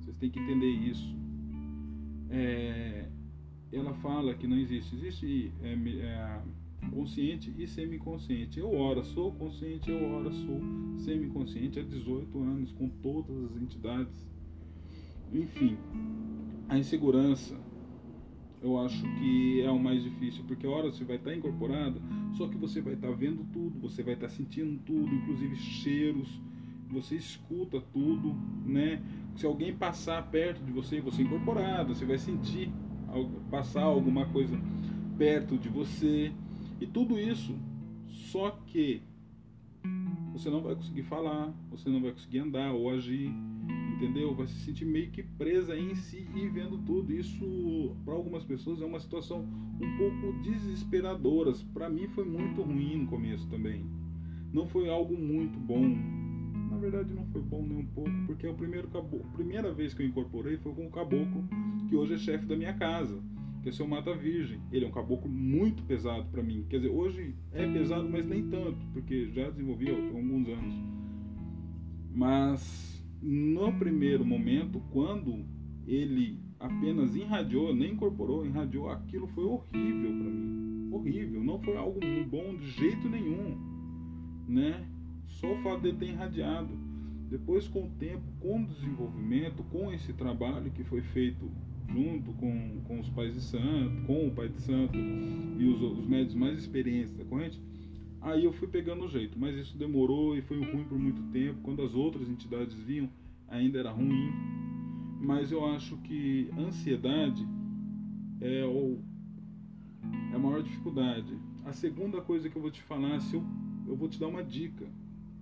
Vocês 0.00 0.16
têm 0.16 0.30
que 0.30 0.40
entender 0.40 0.70
isso. 0.70 1.14
É, 2.30 3.09
ela 3.72 3.94
fala 3.94 4.34
que 4.34 4.46
não 4.46 4.58
existe. 4.58 4.94
Existe 4.96 5.52
é, 5.62 5.72
é, 5.72 6.42
consciente 6.90 7.54
e 7.56 7.66
semiconsciente. 7.66 8.58
Eu 8.58 8.74
ora 8.74 9.02
sou 9.04 9.32
consciente, 9.32 9.90
eu 9.90 10.02
ora 10.12 10.30
sou 10.30 10.60
semiconsciente 10.98 11.78
há 11.78 11.82
18 11.82 12.38
anos, 12.42 12.72
com 12.72 12.88
todas 12.88 13.44
as 13.44 13.56
entidades. 13.56 14.28
Enfim, 15.32 15.76
a 16.68 16.78
insegurança 16.78 17.56
eu 18.62 18.78
acho 18.78 19.02
que 19.14 19.62
é 19.62 19.70
o 19.70 19.78
mais 19.78 20.02
difícil, 20.02 20.44
porque 20.46 20.66
a 20.66 20.70
hora 20.70 20.90
você 20.90 21.02
vai 21.02 21.16
estar 21.16 21.34
incorporada, 21.34 22.00
só 22.34 22.46
que 22.46 22.56
você 22.58 22.80
vai 22.80 22.94
estar 22.94 23.10
vendo 23.12 23.44
tudo, 23.52 23.80
você 23.80 24.02
vai 24.02 24.14
estar 24.14 24.28
sentindo 24.28 24.78
tudo, 24.84 25.14
inclusive 25.14 25.56
cheiros, 25.56 26.28
você 26.90 27.16
escuta 27.16 27.80
tudo, 27.92 28.34
né? 28.66 29.00
Se 29.36 29.46
alguém 29.46 29.74
passar 29.74 30.28
perto 30.30 30.62
de 30.62 30.72
você, 30.72 31.00
você 31.00 31.22
é 31.22 31.24
incorporado, 31.24 31.94
você 31.94 32.04
vai 32.04 32.18
sentir 32.18 32.70
passar 33.50 33.82
alguma 33.82 34.26
coisa 34.26 34.58
perto 35.18 35.58
de 35.58 35.68
você. 35.68 36.32
E 36.80 36.86
tudo 36.86 37.18
isso, 37.18 37.54
só 38.08 38.50
que 38.66 39.02
você 40.32 40.48
não 40.48 40.62
vai 40.62 40.74
conseguir 40.74 41.02
falar, 41.02 41.52
você 41.70 41.90
não 41.90 42.00
vai 42.00 42.12
conseguir 42.12 42.38
andar 42.38 42.72
ou 42.72 42.88
agir, 42.88 43.30
entendeu? 43.94 44.34
Vai 44.34 44.46
se 44.46 44.58
sentir 44.60 44.86
meio 44.86 45.10
que 45.10 45.22
presa 45.22 45.76
em 45.76 45.94
si 45.94 46.26
e 46.34 46.48
vendo 46.48 46.78
tudo. 46.78 47.12
Isso, 47.12 47.94
para 48.04 48.14
algumas 48.14 48.44
pessoas, 48.44 48.80
é 48.80 48.84
uma 48.84 49.00
situação 49.00 49.46
um 49.80 49.96
pouco 49.98 50.42
desesperadora. 50.42 51.52
Para 51.74 51.90
mim, 51.90 52.08
foi 52.08 52.24
muito 52.24 52.62
ruim 52.62 52.96
no 52.96 53.06
começo 53.06 53.46
também. 53.48 53.84
Não 54.52 54.66
foi 54.66 54.88
algo 54.88 55.16
muito 55.16 55.58
bom. 55.58 56.19
Verdade, 56.80 57.12
não 57.12 57.26
foi 57.26 57.42
bom 57.42 57.62
nem 57.62 57.78
um 57.78 57.86
pouco, 57.86 58.10
porque 58.26 58.46
é. 58.46 58.50
A 58.50 58.54
primeira 59.34 59.72
vez 59.72 59.94
que 59.94 60.02
eu 60.02 60.06
incorporei 60.06 60.56
foi 60.56 60.72
com 60.72 60.86
o 60.86 60.90
caboclo, 60.90 61.44
que 61.88 61.94
hoje 61.94 62.14
é 62.14 62.18
chefe 62.18 62.46
da 62.46 62.56
minha 62.56 62.74
casa 62.74 63.22
que 63.62 63.68
é 63.68 63.72
o 63.72 63.74
seu 63.74 63.86
Mata 63.86 64.14
Virgem. 64.14 64.60
Ele 64.72 64.84
é 64.84 64.88
um 64.88 64.92
caboclo 64.92 65.30
muito 65.30 65.82
pesado 65.82 66.26
para 66.30 66.42
mim. 66.42 66.64
Quer 66.68 66.78
dizer, 66.78 66.90
hoje 66.90 67.34
é 67.52 67.66
pesado, 67.70 68.08
mas 68.08 68.26
nem 68.26 68.48
tanto, 68.48 68.78
porque 68.92 69.30
já 69.32 69.50
desenvolvi 69.50 69.90
há 69.90 69.94
alguns 69.94 70.48
anos. 70.48 70.74
Mas 72.12 73.04
no 73.22 73.72
primeiro 73.74 74.24
momento, 74.24 74.80
quando 74.90 75.44
ele 75.86 76.40
apenas 76.58 77.14
irradiou, 77.14 77.74
nem 77.74 77.92
incorporou, 77.92 78.46
irradiou, 78.46 78.88
aquilo 78.88 79.26
foi 79.28 79.44
horrível 79.44 80.10
para 80.10 80.30
mim. 80.30 80.90
Horrível, 80.92 81.42
não 81.42 81.60
foi 81.60 81.76
algo 81.76 82.00
bom 82.28 82.56
de 82.56 82.70
jeito 82.70 83.08
nenhum, 83.08 83.56
né? 84.48 84.86
Só 85.40 85.50
o 85.50 85.56
fato 85.62 85.80
de 85.80 85.88
ele 85.88 85.96
ter 85.96 86.08
irradiado. 86.10 86.68
Depois, 87.30 87.66
com 87.66 87.86
o 87.86 87.90
tempo, 87.98 88.22
com 88.40 88.62
o 88.62 88.66
desenvolvimento, 88.66 89.62
com 89.64 89.90
esse 89.90 90.12
trabalho 90.12 90.70
que 90.70 90.84
foi 90.84 91.00
feito 91.00 91.50
junto 91.88 92.32
com, 92.34 92.80
com 92.84 93.00
os 93.00 93.08
pais 93.08 93.34
de 93.34 93.40
santo, 93.40 94.02
com 94.06 94.28
o 94.28 94.30
pai 94.32 94.48
de 94.48 94.60
santo 94.60 94.96
e 94.96 95.64
os, 95.66 95.80
os 95.80 96.06
médios 96.06 96.34
mais 96.34 96.58
experientes 96.58 97.12
da 97.14 97.24
corrente, 97.24 97.60
aí 98.20 98.44
eu 98.44 98.52
fui 98.52 98.68
pegando 98.68 99.04
o 99.04 99.08
jeito. 99.08 99.38
Mas 99.38 99.56
isso 99.56 99.78
demorou 99.78 100.36
e 100.36 100.42
foi 100.42 100.58
ruim 100.58 100.84
por 100.84 100.98
muito 100.98 101.22
tempo. 101.32 101.60
Quando 101.62 101.82
as 101.82 101.94
outras 101.94 102.28
entidades 102.28 102.74
vinham, 102.74 103.08
ainda 103.48 103.78
era 103.78 103.90
ruim. 103.90 104.30
Mas 105.22 105.50
eu 105.50 105.64
acho 105.64 105.96
que 105.98 106.50
ansiedade 106.58 107.46
é, 108.42 108.64
o, 108.66 108.98
é 110.32 110.36
a 110.36 110.38
maior 110.38 110.62
dificuldade. 110.62 111.34
A 111.64 111.72
segunda 111.72 112.20
coisa 112.20 112.50
que 112.50 112.56
eu 112.56 112.62
vou 112.62 112.70
te 112.70 112.82
falar, 112.82 113.20
se 113.20 113.34
eu, 113.34 113.42
eu 113.86 113.96
vou 113.96 114.08
te 114.08 114.20
dar 114.20 114.28
uma 114.28 114.44
dica 114.44 114.86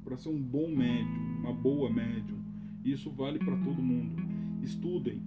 para 0.08 0.16
ser 0.16 0.30
um 0.30 0.40
bom 0.40 0.74
médium, 0.74 1.40
uma 1.40 1.52
boa 1.52 1.90
médium. 1.90 2.38
Isso 2.82 3.10
vale 3.10 3.38
para 3.38 3.54
todo 3.58 3.82
mundo. 3.82 4.16
Estudem, 4.62 5.20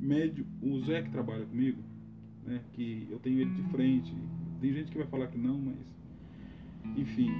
médio, 0.00 0.44
o 0.60 0.80
Zé 0.80 1.02
que 1.02 1.10
trabalha 1.10 1.46
comigo, 1.46 1.80
né, 2.44 2.60
que 2.72 3.06
eu 3.08 3.20
tenho 3.20 3.40
ele 3.40 3.50
de 3.50 3.62
frente, 3.70 4.12
tem 4.60 4.72
gente 4.72 4.90
que 4.90 4.98
vai 4.98 5.06
falar 5.06 5.28
que 5.28 5.38
não, 5.38 5.56
mas 5.56 6.96
enfim, 6.96 7.30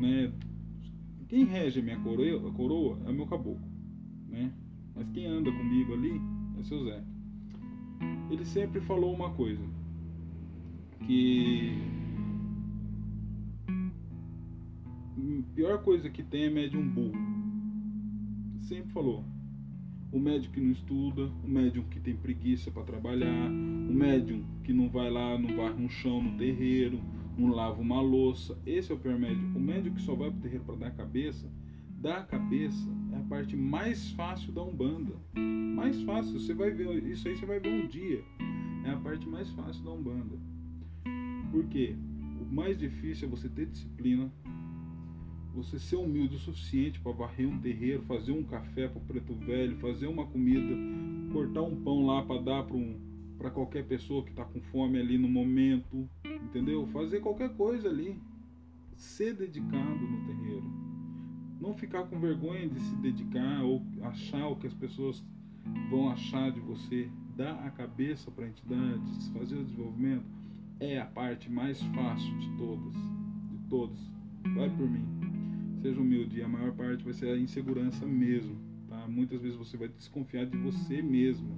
né, 0.00 0.32
quem 1.28 1.44
rege 1.44 1.80
a 1.80 1.82
minha 1.82 1.98
coroa, 1.98 2.48
a 2.48 2.52
coroa 2.52 2.98
é 3.04 3.10
o 3.10 3.14
meu 3.14 3.26
caboclo, 3.26 3.68
né, 4.28 4.52
mas 4.94 5.08
quem 5.10 5.26
anda 5.26 5.50
comigo 5.50 5.92
ali 5.92 6.20
é 6.60 6.62
seu 6.62 6.84
Zé. 6.84 7.02
Ele 8.30 8.44
sempre 8.44 8.80
falou 8.80 9.12
uma 9.12 9.30
coisa, 9.30 9.64
que 11.04 11.95
pior 15.42 15.82
coisa 15.82 16.10
que 16.10 16.22
tem 16.22 16.44
é 16.44 16.50
médium 16.50 16.88
burro. 16.88 17.16
Sempre 18.60 18.92
falou, 18.92 19.24
o 20.12 20.18
médium 20.18 20.52
que 20.52 20.60
não 20.60 20.72
estuda, 20.72 21.30
o 21.44 21.48
médium 21.48 21.84
que 21.84 22.00
tem 22.00 22.16
preguiça 22.16 22.70
para 22.70 22.84
trabalhar, 22.84 23.50
o 23.50 23.94
médium 23.94 24.44
que 24.64 24.72
não 24.72 24.88
vai 24.88 25.10
lá, 25.10 25.38
não 25.38 25.56
varre 25.56 25.82
um 25.82 25.88
chão 25.88 26.22
no 26.22 26.36
terreiro, 26.36 27.00
não 27.36 27.50
lava 27.50 27.80
uma 27.80 28.00
louça. 28.00 28.58
Esse 28.64 28.90
é 28.90 28.94
o 28.94 28.98
pior 28.98 29.18
médium. 29.18 29.54
O 29.54 29.60
médium 29.60 29.94
que 29.94 30.02
só 30.02 30.14
vai 30.14 30.30
para 30.30 30.38
o 30.38 30.42
terreiro 30.42 30.64
para 30.64 30.76
dar 30.76 30.86
a 30.88 30.92
cabeça, 30.92 31.50
dar 32.00 32.18
a 32.18 32.22
cabeça 32.24 32.88
é 33.12 33.16
a 33.16 33.22
parte 33.22 33.56
mais 33.56 34.10
fácil 34.12 34.52
da 34.52 34.62
Umbanda. 34.62 35.14
Mais 35.34 36.00
fácil, 36.02 36.38
você 36.38 36.54
vai 36.54 36.70
ver, 36.70 37.04
isso 37.04 37.28
aí 37.28 37.36
você 37.36 37.46
vai 37.46 37.60
ver 37.60 37.84
um 37.84 37.86
dia. 37.86 38.24
É 38.84 38.90
a 38.90 38.96
parte 38.96 39.28
mais 39.28 39.50
fácil 39.50 39.82
da 39.84 39.90
Umbanda. 39.90 40.38
Por 41.50 41.64
quê? 41.66 41.96
O 42.40 42.54
mais 42.54 42.78
difícil 42.78 43.28
é 43.28 43.30
você 43.30 43.48
ter 43.48 43.66
disciplina, 43.66 44.30
você 45.56 45.78
ser 45.78 45.96
humilde 45.96 46.36
o 46.36 46.38
suficiente 46.38 47.00
para 47.00 47.12
varrer 47.12 47.48
um 47.48 47.58
terreiro, 47.58 48.02
fazer 48.02 48.30
um 48.30 48.44
café 48.44 48.86
para 48.88 48.98
o 48.98 49.04
preto 49.04 49.34
velho, 49.34 49.74
fazer 49.78 50.06
uma 50.06 50.26
comida, 50.26 50.76
cortar 51.32 51.62
um 51.62 51.82
pão 51.82 52.04
lá 52.04 52.22
para 52.22 52.42
dar 52.42 52.62
para 52.64 52.76
um, 52.76 53.00
para 53.38 53.50
qualquer 53.50 53.86
pessoa 53.86 54.22
que 54.22 54.30
está 54.30 54.44
com 54.44 54.60
fome 54.60 54.98
ali 54.98 55.16
no 55.16 55.28
momento, 55.28 56.06
entendeu? 56.26 56.86
Fazer 56.88 57.20
qualquer 57.20 57.56
coisa 57.56 57.88
ali, 57.88 58.20
ser 58.96 59.32
dedicado 59.32 60.06
no 60.06 60.26
terreiro, 60.26 60.70
não 61.58 61.72
ficar 61.72 62.04
com 62.04 62.20
vergonha 62.20 62.68
de 62.68 62.78
se 62.78 62.94
dedicar 62.96 63.62
ou 63.64 63.82
achar 64.02 64.48
o 64.48 64.56
que 64.56 64.66
as 64.66 64.74
pessoas 64.74 65.24
vão 65.88 66.10
achar 66.10 66.52
de 66.52 66.60
você, 66.60 67.08
dar 67.34 67.64
a 67.64 67.70
cabeça 67.70 68.30
para 68.30 68.44
a 68.44 68.48
entidade, 68.48 69.30
fazer 69.32 69.56
o 69.56 69.64
desenvolvimento. 69.64 70.26
É 70.78 70.98
a 70.98 71.06
parte 71.06 71.50
mais 71.50 71.82
fácil 71.82 72.38
de 72.38 72.50
todas, 72.58 72.92
de 72.92 73.58
todos. 73.70 73.98
Vai 74.54 74.68
por 74.68 74.88
mim 74.88 75.35
seja 75.86 76.00
humilde. 76.00 76.38
E 76.38 76.42
a 76.42 76.48
maior 76.48 76.72
parte 76.72 77.04
vai 77.04 77.12
ser 77.12 77.28
a 77.28 77.38
insegurança 77.38 78.04
mesmo. 78.04 78.56
Tá? 78.88 79.06
Muitas 79.08 79.40
vezes 79.40 79.56
você 79.56 79.76
vai 79.76 79.88
desconfiar 79.88 80.46
de 80.46 80.56
você 80.56 81.00
mesmo. 81.00 81.48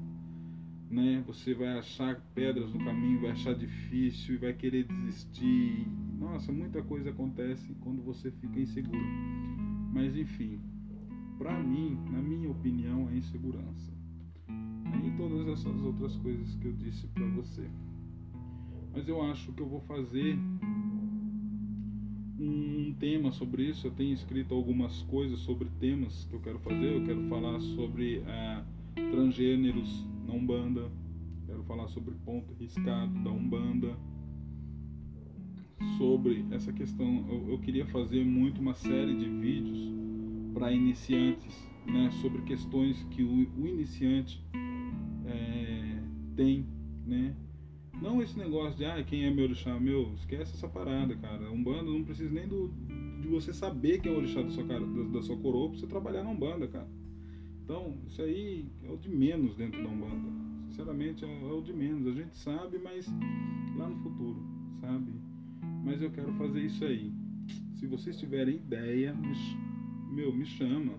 Né? 0.91 1.23
Você 1.27 1.55
vai 1.55 1.79
achar 1.79 2.21
pedras 2.35 2.73
no 2.73 2.85
caminho, 2.85 3.21
vai 3.21 3.31
achar 3.31 3.55
difícil 3.55 4.35
e 4.35 4.39
vai 4.39 4.53
querer 4.53 4.85
desistir. 4.85 5.87
Nossa, 6.19 6.53
muita 6.53 6.83
coisa 6.83 7.11
acontece 7.11 7.75
quando 7.81 8.03
você 8.03 8.31
fica 8.31 8.61
inseguro. 8.61 8.99
Mas 9.93 10.15
enfim, 10.17 10.61
para 11.39 11.59
mim, 11.63 11.99
na 12.11 12.21
minha 12.21 12.51
opinião, 12.51 13.09
é 13.11 13.17
insegurança. 13.17 13.93
E 15.05 15.11
todas 15.17 15.47
essas 15.49 15.81
outras 15.83 16.17
coisas 16.17 16.55
que 16.57 16.67
eu 16.67 16.73
disse 16.73 17.07
para 17.09 17.27
você. 17.29 17.67
Mas 18.93 19.07
eu 19.09 19.23
acho 19.23 19.53
que 19.53 19.61
eu 19.61 19.69
vou 19.69 19.81
fazer 19.83 20.39
um 22.39 22.95
tema 22.99 23.33
sobre 23.33 23.65
isso. 23.65 23.87
Eu 23.87 23.91
tenho 23.91 24.13
escrito 24.13 24.55
algumas 24.55 25.03
coisas 25.03 25.41
sobre 25.41 25.69
temas 25.81 26.25
que 26.25 26.35
eu 26.35 26.41
quero 26.41 26.59
fazer. 26.61 26.95
Eu 26.95 27.05
quero 27.05 27.23
falar 27.29 27.61
sobre 27.61 28.23
a 28.27 28.65
transgêneros 28.95 30.07
na 30.27 30.35
Umbanda. 30.35 30.91
Quero 31.47 31.63
falar 31.65 31.89
sobre 31.89 32.15
ponto 32.25 32.53
riscado 32.55 33.13
da 33.25 33.31
Umbanda. 33.31 33.97
Sobre 35.97 36.45
essa 36.51 36.73
questão, 36.73 37.27
eu, 37.29 37.51
eu 37.51 37.59
queria 37.59 37.87
fazer 37.87 38.25
muito 38.25 38.61
uma 38.61 38.75
série 38.75 39.17
de 39.17 39.29
vídeos 39.29 39.93
para 40.53 40.73
iniciantes, 40.73 41.69
né, 41.87 42.11
sobre 42.21 42.43
questões 42.43 43.03
que 43.11 43.23
o, 43.23 43.49
o 43.61 43.67
iniciante 43.67 44.45
é, 45.25 46.03
tem, 46.37 46.67
né, 47.07 47.35
não 48.01 48.23
esse 48.23 48.39
negócio 48.39 48.77
de, 48.77 48.85
ah, 48.85 49.03
quem 49.03 49.25
é 49.25 49.31
meu 49.31 49.45
orixá? 49.45 49.79
Meu, 49.79 50.13
esquece 50.15 50.55
essa 50.55 50.69
parada, 50.69 51.17
cara. 51.17 51.51
Umbanda 51.51 51.91
não 51.91 52.05
precisa 52.05 52.33
nem 52.33 52.47
do, 52.47 52.71
de 53.21 53.29
você 53.29 53.53
saber 53.53 54.01
quem 54.01 54.13
é 54.13 54.15
o 54.15 54.19
orixá 54.19 54.43
da 54.43 54.51
sua, 54.51 54.65
cara, 54.65 54.87
da, 54.87 55.03
da 55.05 55.23
sua 55.23 55.37
coroa 55.37 55.71
pra 55.71 55.79
você 55.79 55.87
trabalhar 55.87 56.23
na 56.23 56.31
Umbanda, 56.31 56.69
cara. 56.69 56.89
Então, 57.65 57.97
isso 58.07 58.23
aí 58.23 58.67
é 58.85 58.91
o 58.91 58.97
de 58.97 59.09
menos 59.09 59.57
dentro 59.57 59.83
da 59.83 59.89
Umbanda. 59.89 60.29
Sinceramente, 60.69 61.25
é, 61.25 61.29
é 61.29 61.53
o 61.53 61.61
de 61.61 61.73
menos. 61.73 62.07
A 62.07 62.13
gente 62.13 62.37
sabe, 62.37 62.79
mas 62.79 63.07
lá 63.77 63.89
no 63.89 63.97
futuro, 64.03 64.41
sabe? 64.81 65.13
Mas 65.85 66.01
eu 66.01 66.11
quero 66.11 66.33
fazer 66.35 66.61
isso 66.61 66.85
aí. 66.85 67.13
Se 67.75 67.87
vocês 67.87 68.19
tiverem 68.19 68.57
ideia, 68.57 69.13
me, 69.15 69.35
meu, 70.15 70.33
me 70.33 70.47
chama. 70.47 70.93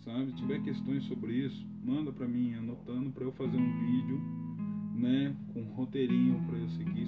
Sabe? 0.00 0.30
Se 0.30 0.36
tiver 0.36 0.62
questões 0.62 1.04
sobre 1.04 1.32
isso, 1.32 1.66
manda 1.84 2.12
pra 2.12 2.26
mim, 2.26 2.54
anotando 2.54 3.10
para 3.10 3.24
eu 3.24 3.32
fazer 3.32 3.56
um 3.56 3.80
vídeo 3.80 4.43
né, 4.94 5.34
com 5.52 5.60
um 5.60 5.72
roteirinho 5.74 6.40
para 6.46 6.56
eu 6.56 6.68
seguir 6.68 7.06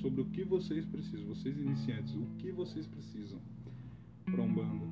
sobre 0.00 0.22
o 0.22 0.24
que 0.26 0.44
vocês 0.44 0.84
precisam, 0.86 1.26
vocês 1.26 1.56
iniciantes, 1.56 2.14
o 2.14 2.26
que 2.38 2.50
vocês 2.50 2.86
precisam 2.86 3.38
para 4.24 4.42
Umbanda, 4.42 4.86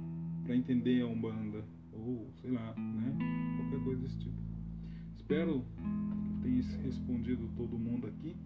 para 0.45 0.55
entender 0.55 1.03
a 1.03 1.07
Umbanda, 1.07 1.65
ou 1.93 2.29
sei 2.41 2.51
lá, 2.51 2.75
né, 2.77 3.17
qualquer 3.57 3.85
coisa 3.85 4.03
desse 4.03 4.19
tipo. 4.19 4.43
Espero 5.17 5.65
que 5.77 6.43
tenha 6.43 6.63
respondido 6.83 7.49
todo 7.57 7.79
mundo 7.79 8.07
aqui. 8.07 8.37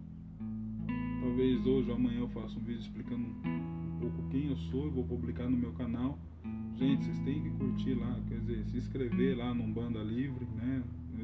Talvez 1.19 1.65
hoje 1.65 1.89
ou 1.89 1.95
amanhã 1.95 2.19
eu 2.19 2.29
faça 2.29 2.57
um 2.57 2.63
vídeo 2.63 2.81
explicando 2.81 3.27
um 3.27 3.97
pouco 3.99 4.29
quem 4.29 4.47
eu 4.47 4.57
sou 4.57 4.87
e 4.87 4.89
vou 4.89 5.03
publicar 5.03 5.49
no 5.49 5.57
meu 5.57 5.73
canal. 5.73 6.17
Gente, 6.75 7.05
vocês 7.05 7.19
têm 7.21 7.41
que 7.41 7.49
curtir 7.51 7.95
lá, 7.95 8.21
quer 8.27 8.39
dizer, 8.39 8.63
se 8.65 8.77
inscrever 8.77 9.35
lá 9.35 9.53
no 9.53 9.63
Banda 9.73 10.03
Livre, 10.03 10.45
né? 10.55 10.83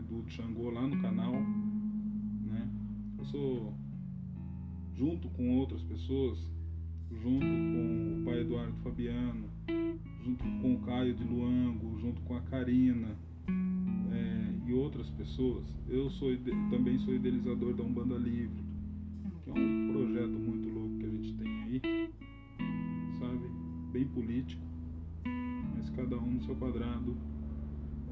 Do 0.09 0.27
Xangô 0.27 0.71
lá 0.71 0.87
no 0.87 0.99
canal 0.99 1.35
eu 3.23 3.25
sou, 3.25 3.73
junto 4.93 5.29
com 5.29 5.57
outras 5.57 5.81
pessoas, 5.83 6.37
junto 7.09 7.45
com 7.45 8.21
o 8.21 8.25
pai 8.25 8.41
Eduardo 8.41 8.75
Fabiano, 8.83 9.49
junto 10.25 10.43
com 10.43 10.73
o 10.73 10.79
Caio 10.79 11.13
de 11.13 11.23
Luango, 11.23 11.97
junto 11.99 12.21
com 12.23 12.35
a 12.35 12.41
Karina 12.41 13.17
é, 14.11 14.67
e 14.67 14.73
outras 14.73 15.09
pessoas, 15.11 15.65
eu 15.87 16.09
sou, 16.09 16.35
também 16.69 16.99
sou 16.99 17.15
idealizador 17.15 17.73
da 17.73 17.83
Umbanda 17.83 18.15
Livre, 18.15 18.61
que 19.43 19.49
é 19.49 19.53
um 19.53 19.93
projeto 19.93 20.37
muito 20.37 20.69
louco 20.69 20.97
que 20.97 21.05
a 21.05 21.09
gente 21.09 21.33
tem 21.35 21.63
aí, 21.63 21.81
sabe? 23.19 23.47
Bem 23.93 24.05
político, 24.05 24.65
mas 25.75 25.89
cada 25.91 26.17
um 26.17 26.31
no 26.31 26.41
seu 26.43 26.55
quadrado. 26.55 27.15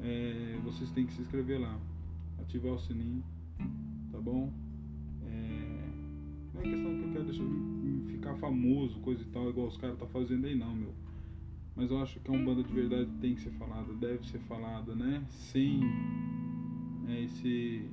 É, 0.00 0.58
vocês 0.64 0.90
têm 0.90 1.06
que 1.06 1.12
se 1.12 1.20
inscrever 1.20 1.60
lá, 1.60 1.78
ativar 2.38 2.72
o 2.72 2.78
sininho, 2.78 3.22
tá 4.10 4.18
bom? 4.18 4.61
Não 6.54 6.60
é 6.60 6.64
questão 6.64 6.98
que 6.98 7.02
eu 7.02 7.12
quero 7.12 7.24
deixar 7.24 7.44
ficar 8.22 8.34
famoso, 8.36 9.00
coisa 9.00 9.22
e 9.22 9.26
tal, 9.26 9.50
igual 9.50 9.66
os 9.66 9.76
caras 9.76 9.98
tá 9.98 10.06
fazendo 10.06 10.46
aí 10.46 10.54
não, 10.54 10.74
meu. 10.74 10.94
Mas 11.74 11.90
eu 11.90 11.98
acho 11.98 12.20
que 12.20 12.30
a 12.30 12.34
Umbanda 12.34 12.62
de 12.62 12.72
verdade 12.72 13.10
tem 13.20 13.34
que 13.34 13.40
ser 13.40 13.50
falada, 13.52 13.92
deve 13.94 14.26
ser 14.28 14.38
falada, 14.40 14.94
né? 14.94 15.24
Sem 15.28 15.80
é, 17.08 17.22
esse. 17.22 17.88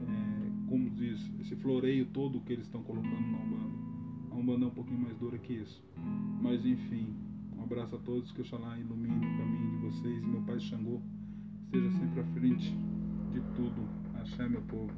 É, 0.00 0.68
como 0.68 0.90
diz, 0.90 1.30
esse 1.40 1.56
floreio 1.56 2.06
todo 2.06 2.40
que 2.40 2.52
eles 2.52 2.66
estão 2.66 2.82
colocando 2.82 3.20
na 3.20 3.38
Umbanda. 3.38 3.72
A 4.30 4.34
Umbanda 4.34 4.64
é 4.66 4.68
um 4.68 4.72
pouquinho 4.72 5.00
mais 5.00 5.16
dura 5.16 5.38
que 5.38 5.54
isso. 5.54 5.82
Mas 6.40 6.64
enfim, 6.64 7.14
um 7.56 7.62
abraço 7.62 7.96
a 7.96 7.98
todos, 7.98 8.30
que 8.30 8.42
Oxalá 8.42 8.78
ilumine 8.78 9.26
o 9.26 9.38
caminho 9.38 9.70
de 9.70 9.86
vocês 9.86 10.22
meu 10.24 10.42
Pai 10.42 10.60
Xangô 10.60 11.00
esteja 11.64 11.90
sempre 11.92 12.20
à 12.20 12.24
frente 12.24 12.76
de 13.32 13.40
tudo. 13.56 13.88
Axé, 14.14 14.46
meu 14.48 14.62
povo. 14.62 14.92